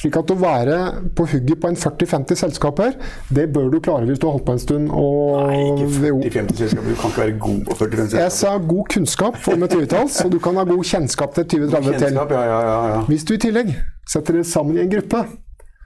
[0.00, 0.76] Slik at å være
[1.18, 2.94] på hugget på en 40-50 selskaper,
[3.36, 4.88] det bør du klare hvis du har holdt på en stund.
[4.96, 6.88] Og, Nei, ikke 40-50 selskaper.
[6.88, 8.24] Du kan ikke være god på 40-50 selskaper.
[8.24, 11.56] Jeg sa god kunnskap om et 20-talls, og du kan ha god kjennskap til et
[11.58, 12.20] 20-30 til.
[12.22, 12.58] Ja, ja,
[12.94, 13.74] ja, hvis du i tillegg
[14.08, 15.24] setter det sammen i en gruppe,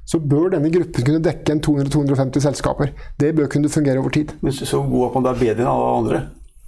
[0.05, 2.93] så bør denne gruppen kunne dekke en 200-250 selskaper.
[3.21, 4.35] Det bør kunne fungere over tid.
[4.45, 6.25] Men så god at man er bedre enn alle andre?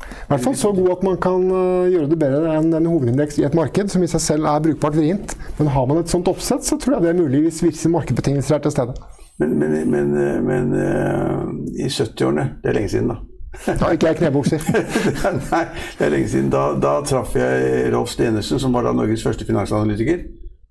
[0.07, 3.39] I hvert fall så god at man kan uh, gjøre det bedre enn en hovedindeks
[3.41, 5.37] i et marked, som i seg selv er brukbart vrient.
[5.59, 8.59] Men har man et sånt oppsett, så tror jeg det er mulig hvis visse markedsbetingelser
[8.59, 8.97] er til stede.
[9.41, 10.13] Men, men, men,
[10.45, 13.19] men uh, i 70-årene Det er lenge siden, da.
[13.81, 14.65] Da ikke jeg knebukser.
[15.53, 15.65] Nei,
[15.99, 16.51] det er lenge siden.
[16.53, 20.25] Da, da traff jeg Rolf Stenersen, som var da Norges første finansanalytiker.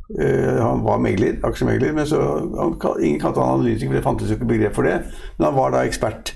[0.10, 2.22] Uh, han var megler, aksjemegler, men så,
[2.60, 5.00] han, ingen kalte han analytiker, for det fantes jo ikke begrep for det.
[5.38, 6.36] Men han var da ekspert.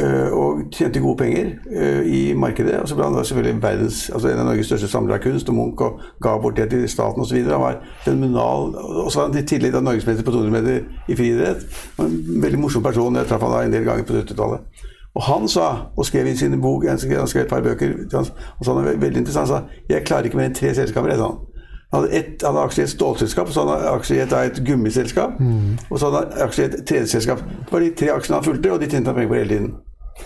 [0.00, 2.78] Uh, og tjente gode penger uh, i markedet.
[2.80, 5.50] Og så ble han da selvfølgelig verdens, altså en av Norges største samlere av kunst
[5.52, 7.42] og Munch og ga bort det til staten osv.
[7.44, 8.72] Han var fenomenal.
[9.04, 11.68] Og så var han i tillegg norgesmester på 200 meter i friidrett.
[12.00, 13.20] En veldig morsom person.
[13.20, 14.88] Jeg traff han da en del ganger på 70-tallet.
[15.12, 18.72] Og han sa, og skrev i sin bok, han skrev, et par bøker, og så
[18.72, 21.12] han er veldig interessant, han sa jeg klarer ikke mer enn tre selskaper.
[21.16, 21.51] sa han.
[21.92, 24.60] Han hadde, et, han hadde aksjer i et stålselskap, så han hadde aksjer i et
[24.66, 25.40] gummiselskap.
[25.40, 25.78] Mm.
[25.90, 27.42] Og så hadde han aksjer i et 3D-selskap.
[27.44, 29.74] Det var de tre aksjene han fulgte, og de tjente han penger på hele tiden.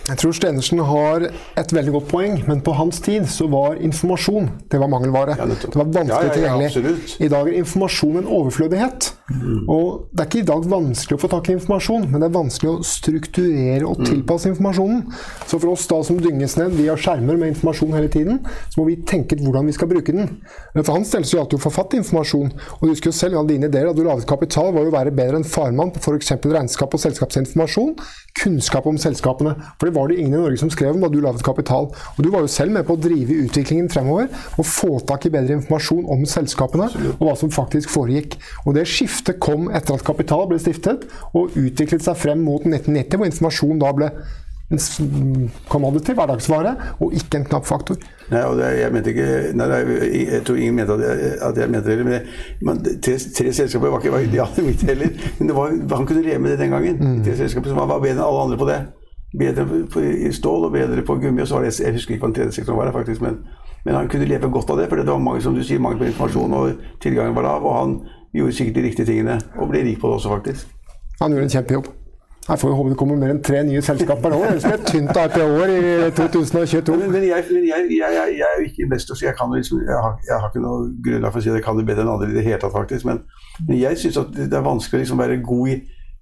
[0.07, 1.25] Jeg tror Stenersen har
[1.59, 5.35] et veldig godt poeng, men på hans tid så var informasjon det var mangelvare.
[5.39, 7.17] Ja, det var vanskelig tilgjengelig.
[7.23, 9.09] I dag er informasjon en overflødighet.
[9.27, 9.65] Mm.
[9.73, 12.37] Og det er ikke i dag vanskelig å få tak i informasjon, men det er
[12.37, 15.01] vanskelig å strukturere og tilpasse informasjonen.
[15.51, 18.39] Så for oss da som dynges ned via skjermer med informasjon hele tiden,
[18.71, 20.31] så må vi tenke ut hvordan vi skal bruke den.
[20.77, 22.55] Men for hans del så gjaldt det å få fatt i informasjon.
[22.79, 24.99] Og du husker jo selv alle dine ideer da du laget kapital, var jo å
[24.99, 26.37] være bedre enn farmann på f.eks.
[26.47, 27.97] regnskap og selskapsinformasjon.
[28.39, 29.57] Kunnskap om selskapene.
[29.77, 31.91] For det var det ingen i Norge som skrev om da du laget kapital.
[31.91, 35.35] Og du var jo selv med på å drive utviklingen fremover og få tak i
[35.35, 38.39] bedre informasjon om selskapene og hva som faktisk foregikk.
[38.65, 41.07] Og det skiftet kom etter at Kapital ble stiftet
[41.37, 44.11] og utviklet seg frem mot 1990, hvor informasjon da ble
[44.67, 44.81] en
[45.71, 48.01] commodity, hverdagsvare, og ikke en knapp faktor.
[48.33, 49.67] Nei, og det, jeg mente ikke nei,
[50.11, 52.21] Jeg tror ingen mente at jeg, at jeg mente det.
[52.67, 55.27] Men tre, tre, selskaper var ikke var idealet mitt heller.
[55.39, 56.99] Men var, han kunne leve med det den gangen.
[56.99, 57.21] Mm.
[57.25, 58.81] Tre selskaper som var bedre enn alle andre på det.
[59.39, 61.43] Bedre på, i stål og bedre på gummi.
[61.43, 63.39] og så var det, Jeg husker ikke hva den tredje sektoren var, faktisk, men,
[63.85, 64.89] men, han kunne leve godt av det.
[64.89, 66.73] For det var mange som du sier, mangel på informasjon, og
[67.03, 67.65] tilgangen var lav.
[67.65, 68.01] Og han
[68.35, 70.75] gjorde sikkert de riktige tingene, og ble rik på det også, faktisk.
[71.21, 71.95] Han gjorde en kjempejobb.
[72.49, 74.37] Jeg får jo håpe det kommer mer enn tre nye selskaper nå.
[74.47, 76.95] Ellers blir det tynt IPO-er i 2022.
[76.95, 79.81] Men, men jeg, men jeg, jeg, jeg, er jo ikke investor, så jeg, kan liksom,
[79.89, 82.13] har, jeg har ikke noe grunnlag for å si at jeg kan det bedre enn
[82.13, 83.09] andre i det hele tatt, faktisk.
[83.09, 83.25] Men,
[83.67, 85.77] men jeg syns det er vanskelig å liksom være god i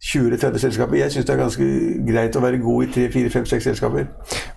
[0.05, 0.97] 20-30 selskaper.
[1.01, 1.67] Jeg syns det er ganske
[2.09, 4.09] greit å være god i 3-4-5-6 selskaper.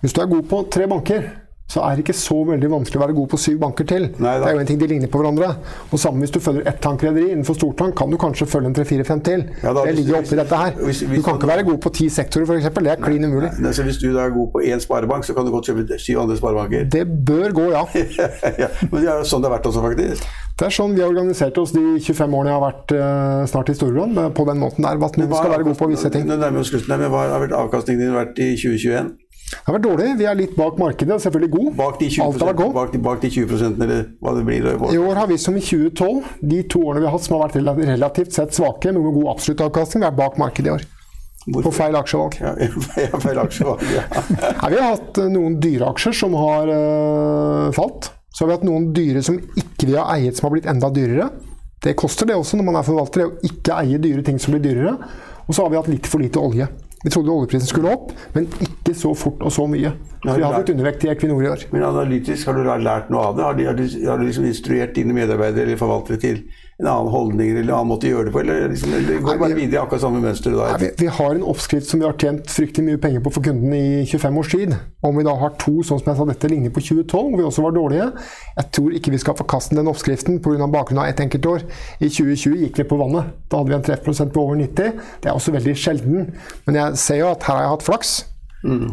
[0.02, 1.28] Hvis du er god på tre banker,
[1.68, 4.06] så er det ikke så veldig vanskelig å være god på syv banker til.
[4.24, 5.50] Nei, det er jo en ting De ligner på hverandre.
[5.92, 9.20] Og sammen Hvis du følger ett tankrederi innenfor stortank, kan du kanskje følge en tre-fire-fem
[9.26, 9.44] til.
[9.62, 10.72] Ja, da, det ligger jo oppi dette her.
[10.80, 12.72] hvis- hvis du kan ikke være god på ti sektorer, f.eks.
[12.74, 13.52] Det er klin umulig.
[13.60, 15.98] Nei, så hvis du da er god på én sparebank, så kan du godt kjøpe
[16.00, 16.88] syv andre sparebanker.
[16.90, 17.84] Det bør gå, ja.
[18.64, 20.24] ja, men det er jo sånn det har vært også, faktisk.
[20.58, 23.68] Det er sånn vi har organisert oss de 25 årene jeg har vært uh, snart
[23.70, 24.16] i Storebrand.
[24.34, 26.24] På den måten der, at noen skal være god på visse ting.
[26.26, 29.12] Nå nærmer vi oss slutten her, men Hva har avkastningen din vært i 2021?
[29.48, 30.06] Det har vært dårlig.
[30.18, 31.68] Vi er litt bak markedet, og selvfølgelig god.
[31.78, 32.74] Bak de 20 Alt har vært godt.
[32.74, 34.68] bak, de- bak de 20 eller hva det blir?
[34.92, 37.48] I år har vi som i 2012, de to årene vi har hatt som har
[37.48, 40.84] vært relativt sett svake, men med god absolutt avkastning, vi er bak markedet i år.
[41.64, 42.34] På feil aksjevalg.
[42.44, 42.52] Ja,
[43.24, 43.80] feil aksjevalg.
[43.94, 44.02] Ja.
[44.62, 48.10] Nei, vi har hatt eh, noen dyre aksjer som har øh, falt.
[48.34, 50.90] Så har vi hatt noen dyre som ikke vi har eiet, som har blitt enda
[50.92, 51.30] dyrere.
[51.80, 54.60] Det koster det også når man er forvalter, å ikke eie dyre ting som blir
[54.66, 54.92] dyrere.
[55.48, 56.66] Og så har vi hatt litt for lite olje.
[57.04, 59.92] Vi trodde oljeprisen skulle opp, men ikke så fort og så mye.
[60.24, 61.66] Så vi har blitt undervekt i Equinor i år.
[61.70, 63.44] Men analytisk, har du lært noe av det?
[63.46, 66.40] Har, de, har, du, har du liksom instruert dine medarbeidere eller forvaltere til
[66.78, 68.40] en annen holdning eller en annen måte å gjøre det på?
[68.44, 70.54] Eller, liksom, eller går det bare videre i akkurat samme mønster?
[70.54, 70.68] Da?
[70.70, 73.46] Nei, vi, vi har en oppskrift som vi har tjent fryktelig mye penger på for
[73.48, 74.76] kundene i 25 års tid.
[75.02, 77.48] Om vi da har to, sånn som jeg sa, dette ligner på 2012, hvor vi
[77.48, 78.08] også var dårlige.
[78.60, 80.70] Jeg tror ikke vi skal forkaste den oppskriften pga.
[80.70, 81.66] bakgrunn av ett enkelt år.
[81.98, 83.34] I 2020 gikk vi på vannet.
[83.50, 85.02] Da hadde vi en treffprosent på over 90.
[85.24, 86.30] Det er også veldig sjelden.
[86.68, 88.18] Men jeg ser jo at her har jeg hatt flaks.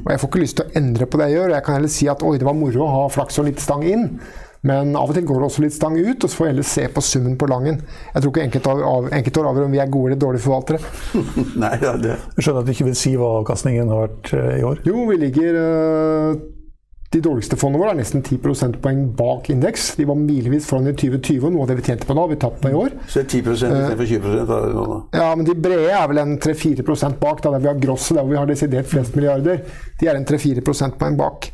[0.05, 1.53] Og jeg får ikke lyst til å endre på det jeg gjør.
[1.55, 3.85] Jeg kan heller si at oi, det var moro å ha flaks og litt stang
[3.85, 4.09] inn.
[4.65, 6.67] Men av og til går det også litt stang ut, og så får vi heller
[6.67, 7.77] se på summen på langen.
[8.15, 10.81] Jeg tror ikke enkeltår av, enkeltår avgjør om vi er gode eller dårlige forvaltere.
[11.63, 14.51] Nei, ja, det, Jeg skjønner at du ikke vil si hva avkastningen har vært eh,
[14.57, 14.81] i år.
[14.89, 16.39] Jo, vi ligger øh,
[17.13, 19.91] De dårligste fondene våre er nesten 10 prosentpoeng bak indeks.
[19.99, 22.33] De var milevis foran i 2020, og noe av det vi tjente på da, har
[22.33, 22.95] vi tapt på i år.
[23.05, 24.97] så er 10 istedenfor 20 da, det da.
[25.21, 28.25] Ja, men de brede er vel en 3-4% bak, da, der vi har grosset, der
[28.25, 29.61] hvor vi har desidert flest milliarder.
[30.01, 31.51] De er en 3-4 prosentpoeng bak.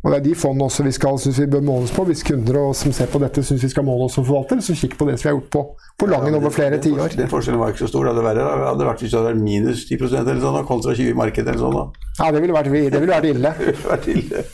[0.00, 2.04] Og det er de fondene også vi skal, synes vi bør måles på.
[2.08, 4.72] Hvis kunder og, som ser på dette syns vi skal måle oss som forvalter, så
[4.72, 5.62] kikk på det som vi har gjort på,
[6.00, 7.16] på langen over flere Den- den tiår.
[7.18, 8.04] Den forskjellen var ikke så stor.
[8.08, 10.94] Det hadde vært, det hadde vært hvis det hadde vært minus 10% eller sånn, kontra
[10.96, 11.76] 20 i markedet eller sånn.
[11.76, 11.84] da.
[12.24, 13.52] Ja, det ville vært, det ville vært ille.
[13.60, 14.44] Det ville vært ille.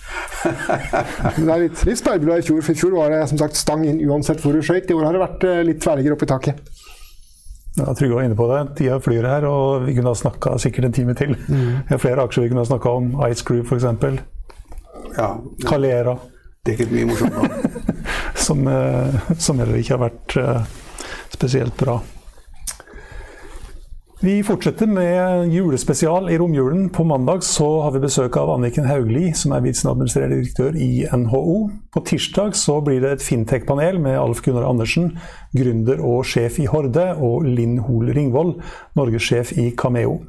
[1.47, 4.03] Det er litt, litt i fjor, for i fjor var det som sagt stang inn
[4.11, 4.91] uansett hvor du skøyt.
[4.91, 6.61] I år har det vært eh, litt tverrligger oppi i taket.
[7.77, 8.61] Ja, Trygve var inne på det.
[8.79, 11.35] Tida flyr her, og vi kunne ha snakka sikkert en time til.
[11.47, 11.85] Mm.
[11.87, 13.13] Vi har flere aksjer vi kunne ha snakka om.
[13.31, 13.87] Ice Crew f.eks.
[15.17, 15.31] Ja,
[15.65, 16.17] Calera,
[16.67, 17.35] dekket mye morsomt
[18.47, 20.67] som, eh, som heller ikke har vært eh,
[21.33, 22.01] spesielt bra.
[24.21, 26.89] Vi fortsetter med julespesial i romjulen.
[26.89, 31.57] På mandag så har vi besøk av Anniken Hauglie, som er viseadministrerende direktør i NHO.
[31.93, 35.19] På tirsdag så blir det et fintech-panel med Alf Gunnar Andersen,
[35.53, 38.55] gründer og sjef i Horde, og Linn Hol Ringvold,
[38.97, 40.23] norgessjef i Cameo.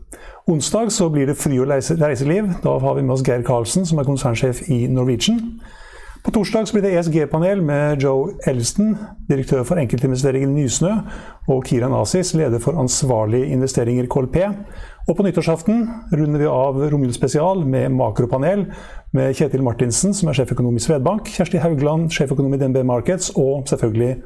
[0.51, 2.57] Onsdag så blir det fri og reise- reiseliv.
[2.67, 5.61] Da har vi med oss Geir Karlsen, som er konsernsjef i Norwegian.
[6.27, 8.97] På torsdag blir det ESG-panel med Joe Elliston,
[9.29, 10.89] direktør for enkeltinvesteringer i Nysnø,
[11.47, 14.35] og Kiran Asis, leder for ansvarlige investeringer KLP.
[15.07, 18.65] Og på nyttårsaften runder vi av romjulsspesial med makropanel
[19.15, 23.63] med Kjetil Martinsen, som er sjeføkonom i Svedbank, Kjersti Haugland, sjeføkonom i DNB Markets, og
[23.71, 24.17] selvfølgelig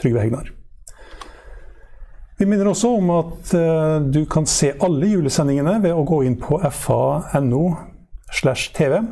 [0.00, 0.48] Trygve Hegnar.
[2.40, 6.40] Vi minner også om at eh, du kan se alle julesendingene ved å gå inn
[6.40, 7.66] på fa.no
[8.32, 9.02] slash tv,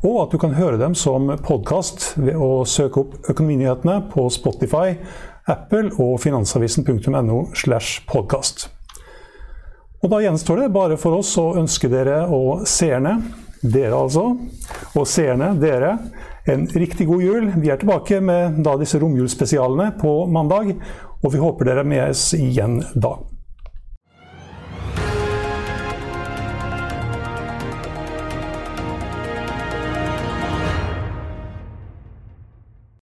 [0.00, 4.94] og at du kan høre dem som podkast ved å søke opp Økonominyhetene på Spotify,
[5.50, 8.68] Apple og finansavisen.no slash podcast.
[10.00, 13.18] Og da gjenstår det bare for oss å ønske dere og seerne,
[13.60, 14.24] dere altså,
[14.96, 15.98] og seerne, dere,
[16.48, 17.50] en riktig god jul.
[17.60, 20.72] Vi er tilbake med da disse romjulsspesialene på mandag,
[21.20, 23.18] og vi håper dere er med oss igjen da.